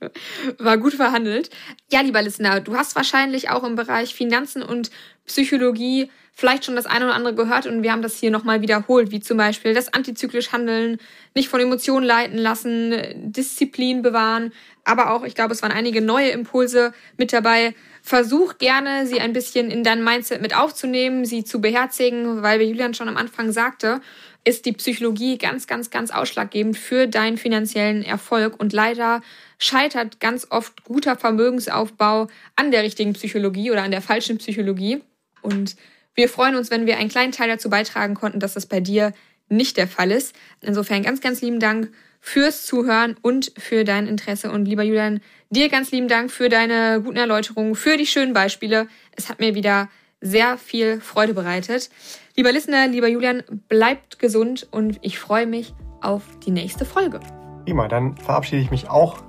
War 0.58 0.76
gut 0.76 0.92
verhandelt. 0.92 1.48
Ja, 1.90 2.02
lieber 2.02 2.20
Listener, 2.20 2.60
du 2.60 2.76
hast 2.76 2.96
wahrscheinlich 2.96 3.48
auch 3.48 3.64
im 3.64 3.74
Bereich 3.74 4.14
Finanzen 4.14 4.62
und 4.62 4.90
Psychologie 5.26 6.10
vielleicht 6.34 6.64
schon 6.64 6.76
das 6.76 6.86
eine 6.86 7.04
oder 7.04 7.14
andere 7.14 7.34
gehört 7.34 7.66
und 7.66 7.82
wir 7.82 7.92
haben 7.92 8.02
das 8.02 8.18
hier 8.18 8.30
nochmal 8.30 8.62
wiederholt, 8.62 9.10
wie 9.10 9.20
zum 9.20 9.36
Beispiel 9.36 9.74
das 9.74 9.92
antizyklisch 9.92 10.52
Handeln, 10.52 10.98
nicht 11.34 11.48
von 11.48 11.60
Emotionen 11.60 12.06
leiten 12.06 12.38
lassen, 12.38 12.94
Disziplin 13.32 14.02
bewahren, 14.02 14.52
aber 14.84 15.12
auch, 15.12 15.24
ich 15.24 15.34
glaube, 15.34 15.52
es 15.52 15.62
waren 15.62 15.72
einige 15.72 16.00
neue 16.00 16.30
Impulse 16.30 16.92
mit 17.16 17.32
dabei. 17.32 17.74
Versuch 18.02 18.58
gerne, 18.58 19.06
sie 19.06 19.20
ein 19.20 19.32
bisschen 19.32 19.70
in 19.70 19.84
dein 19.84 20.02
Mindset 20.02 20.42
mit 20.42 20.56
aufzunehmen, 20.56 21.24
sie 21.24 21.44
zu 21.44 21.60
beherzigen, 21.60 22.42
weil 22.42 22.58
wie 22.58 22.64
Julian 22.64 22.94
schon 22.94 23.08
am 23.08 23.16
Anfang 23.16 23.52
sagte, 23.52 24.00
ist 24.44 24.66
die 24.66 24.72
Psychologie 24.72 25.38
ganz, 25.38 25.68
ganz, 25.68 25.90
ganz 25.90 26.10
ausschlaggebend 26.10 26.76
für 26.76 27.06
deinen 27.06 27.38
finanziellen 27.38 28.02
Erfolg. 28.02 28.58
Und 28.58 28.72
leider 28.72 29.22
scheitert 29.58 30.18
ganz 30.18 30.48
oft 30.50 30.82
guter 30.82 31.16
Vermögensaufbau 31.16 32.26
an 32.56 32.72
der 32.72 32.82
richtigen 32.82 33.12
Psychologie 33.12 33.70
oder 33.70 33.84
an 33.84 33.92
der 33.92 34.02
falschen 34.02 34.38
Psychologie. 34.38 35.00
Und 35.42 35.76
wir 36.14 36.28
freuen 36.28 36.56
uns, 36.56 36.70
wenn 36.70 36.86
wir 36.86 36.98
einen 36.98 37.08
kleinen 37.08 37.32
Teil 37.32 37.48
dazu 37.48 37.70
beitragen 37.70 38.14
konnten, 38.14 38.40
dass 38.40 38.54
das 38.54 38.66
bei 38.66 38.80
dir 38.80 39.12
nicht 39.48 39.76
der 39.76 39.88
Fall 39.88 40.10
ist. 40.10 40.34
Insofern 40.60 41.02
ganz, 41.02 41.20
ganz 41.20 41.42
lieben 41.42 41.60
Dank 41.60 41.90
fürs 42.20 42.64
Zuhören 42.64 43.16
und 43.20 43.52
für 43.58 43.84
dein 43.84 44.06
Interesse. 44.06 44.50
Und 44.50 44.66
lieber 44.66 44.82
Julian, 44.82 45.20
dir 45.50 45.68
ganz 45.68 45.90
lieben 45.90 46.08
Dank 46.08 46.30
für 46.30 46.48
deine 46.48 47.02
guten 47.02 47.16
Erläuterungen, 47.16 47.74
für 47.74 47.96
die 47.96 48.06
schönen 48.06 48.32
Beispiele. 48.32 48.86
Es 49.16 49.28
hat 49.28 49.40
mir 49.40 49.54
wieder 49.54 49.88
sehr 50.20 50.56
viel 50.56 51.00
Freude 51.00 51.34
bereitet. 51.34 51.90
Lieber 52.36 52.52
Listener, 52.52 52.86
lieber 52.86 53.08
Julian, 53.08 53.42
bleibt 53.68 54.18
gesund 54.18 54.68
und 54.70 54.98
ich 55.02 55.18
freue 55.18 55.46
mich 55.46 55.74
auf 56.00 56.22
die 56.46 56.52
nächste 56.52 56.84
Folge. 56.84 57.20
Prima, 57.64 57.88
dann 57.88 58.16
verabschiede 58.16 58.62
ich 58.62 58.70
mich 58.70 58.88
auch 58.88 59.22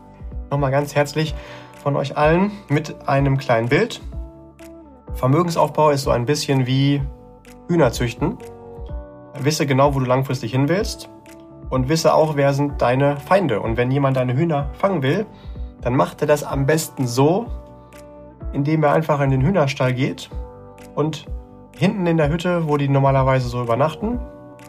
nochmal 0.52 0.72
ganz 0.72 0.96
herzlich 0.96 1.34
von 1.82 1.96
euch 1.96 2.16
allen 2.16 2.52
mit 2.70 3.08
einem 3.08 3.38
kleinen 3.38 3.70
Bild. 3.70 4.02
Vermögensaufbau 5.16 5.92
ist 5.92 6.04
so 6.04 6.12
ein 6.12 6.26
bisschen 6.26 6.66
wie 6.66 7.02
Hühner 7.68 7.92
züchten. 7.92 8.38
Wisse 9.40 9.66
genau, 9.66 9.96
wo 9.96 10.00
du 10.00 10.06
langfristig 10.06 10.52
hin 10.52 10.70
willst 10.70 11.10
und 11.70 11.90
wisse 11.90 12.14
auch, 12.14 12.36
wer 12.36 12.54
sind 12.54 12.82
deine 12.82 13.18
Feinde. 13.18 13.60
Und 13.60 13.78
wenn 13.78 13.90
jemand 13.90 14.18
deine 14.18 14.36
Hühner 14.36 14.70
fangen 14.74 15.02
will, 15.02 15.26
dann 15.82 15.96
macht 15.96 16.22
er 16.22 16.28
das 16.28 16.44
am 16.44 16.66
besten 16.66 17.08
so, 17.08 17.48
indem 18.54 18.84
er 18.84 18.94
einfach 18.94 19.20
in 19.22 19.32
den 19.32 19.42
Hühnerstall 19.42 19.94
geht 19.94 20.30
und 20.96 21.26
hinten 21.76 22.06
in 22.06 22.18
der 22.18 22.30
Hütte, 22.30 22.68
wo 22.68 22.78
die 22.78 22.88
normalerweise 22.88 23.48
so 23.50 23.62
übernachten, 23.62 24.20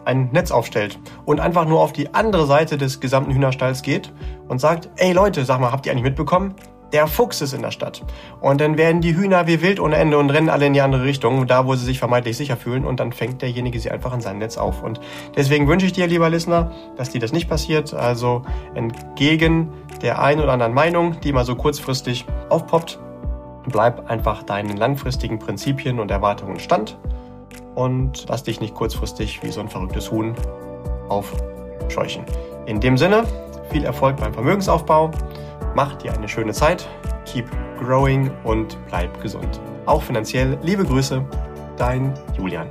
ein 0.05 0.29
Netz 0.31 0.51
aufstellt 0.51 0.99
und 1.25 1.39
einfach 1.39 1.65
nur 1.65 1.81
auf 1.81 1.93
die 1.93 2.13
andere 2.13 2.45
Seite 2.45 2.77
des 2.77 2.99
gesamten 2.99 3.31
Hühnerstalls 3.31 3.81
geht 3.81 4.11
und 4.47 4.59
sagt, 4.59 4.89
ey 4.97 5.13
Leute, 5.13 5.45
sag 5.45 5.59
mal, 5.59 5.71
habt 5.71 5.85
ihr 5.85 5.91
eigentlich 5.91 6.03
mitbekommen? 6.03 6.55
Der 6.95 7.07
Fuchs 7.07 7.41
ist 7.41 7.51
in 7.51 7.61
der 7.61 7.71
Stadt. 7.71 8.05
Und 8.39 8.61
dann 8.61 8.77
werden 8.77 9.01
die 9.01 9.17
Hühner 9.17 9.47
wie 9.47 9.61
wild 9.61 9.81
ohne 9.81 9.97
Ende 9.97 10.17
und 10.17 10.29
rennen 10.29 10.49
alle 10.49 10.65
in 10.65 10.71
die 10.71 10.79
andere 10.79 11.03
Richtung, 11.03 11.45
da 11.45 11.67
wo 11.67 11.75
sie 11.75 11.83
sich 11.83 11.99
vermeintlich 11.99 12.37
sicher 12.37 12.55
fühlen 12.55 12.85
und 12.85 13.01
dann 13.01 13.11
fängt 13.11 13.41
derjenige 13.41 13.77
sie 13.81 13.91
einfach 13.91 14.13
in 14.13 14.21
sein 14.21 14.37
Netz 14.37 14.57
auf. 14.57 14.81
Und 14.81 15.01
deswegen 15.35 15.67
wünsche 15.67 15.85
ich 15.85 15.91
dir, 15.91 16.07
lieber 16.07 16.29
Listener, 16.29 16.71
dass 16.95 17.09
dir 17.09 17.19
das 17.19 17.33
nicht 17.33 17.49
passiert. 17.49 17.93
Also 17.93 18.43
entgegen 18.75 19.73
der 20.01 20.21
einen 20.21 20.39
oder 20.39 20.53
anderen 20.53 20.73
Meinung, 20.73 21.19
die 21.19 21.33
mal 21.33 21.43
so 21.43 21.55
kurzfristig 21.55 22.25
aufpoppt, 22.47 22.97
Bleib 23.67 24.09
einfach 24.11 24.43
deinen 24.43 24.77
langfristigen 24.77 25.39
Prinzipien 25.39 25.99
und 25.99 26.11
Erwartungen 26.11 26.59
stand 26.59 26.97
und 27.73 28.25
lass 28.29 28.43
dich 28.43 28.61
nicht 28.61 28.75
kurzfristig 28.75 29.41
wie 29.41 29.51
so 29.51 29.59
ein 29.59 29.69
verrücktes 29.69 30.11
Huhn 30.11 30.35
aufscheuchen. 31.09 32.23
In 32.67 32.79
dem 32.79 32.97
Sinne, 32.97 33.23
viel 33.71 33.83
Erfolg 33.83 34.17
beim 34.17 34.33
Vermögensaufbau, 34.33 35.11
mach 35.75 35.95
dir 35.95 36.13
eine 36.13 36.27
schöne 36.27 36.53
Zeit, 36.53 36.87
keep 37.25 37.45
growing 37.79 38.31
und 38.43 38.77
bleib 38.87 39.21
gesund. 39.21 39.59
Auch 39.85 40.01
finanziell 40.01 40.57
liebe 40.61 40.83
Grüße, 40.83 41.23
dein 41.77 42.13
Julian. 42.37 42.69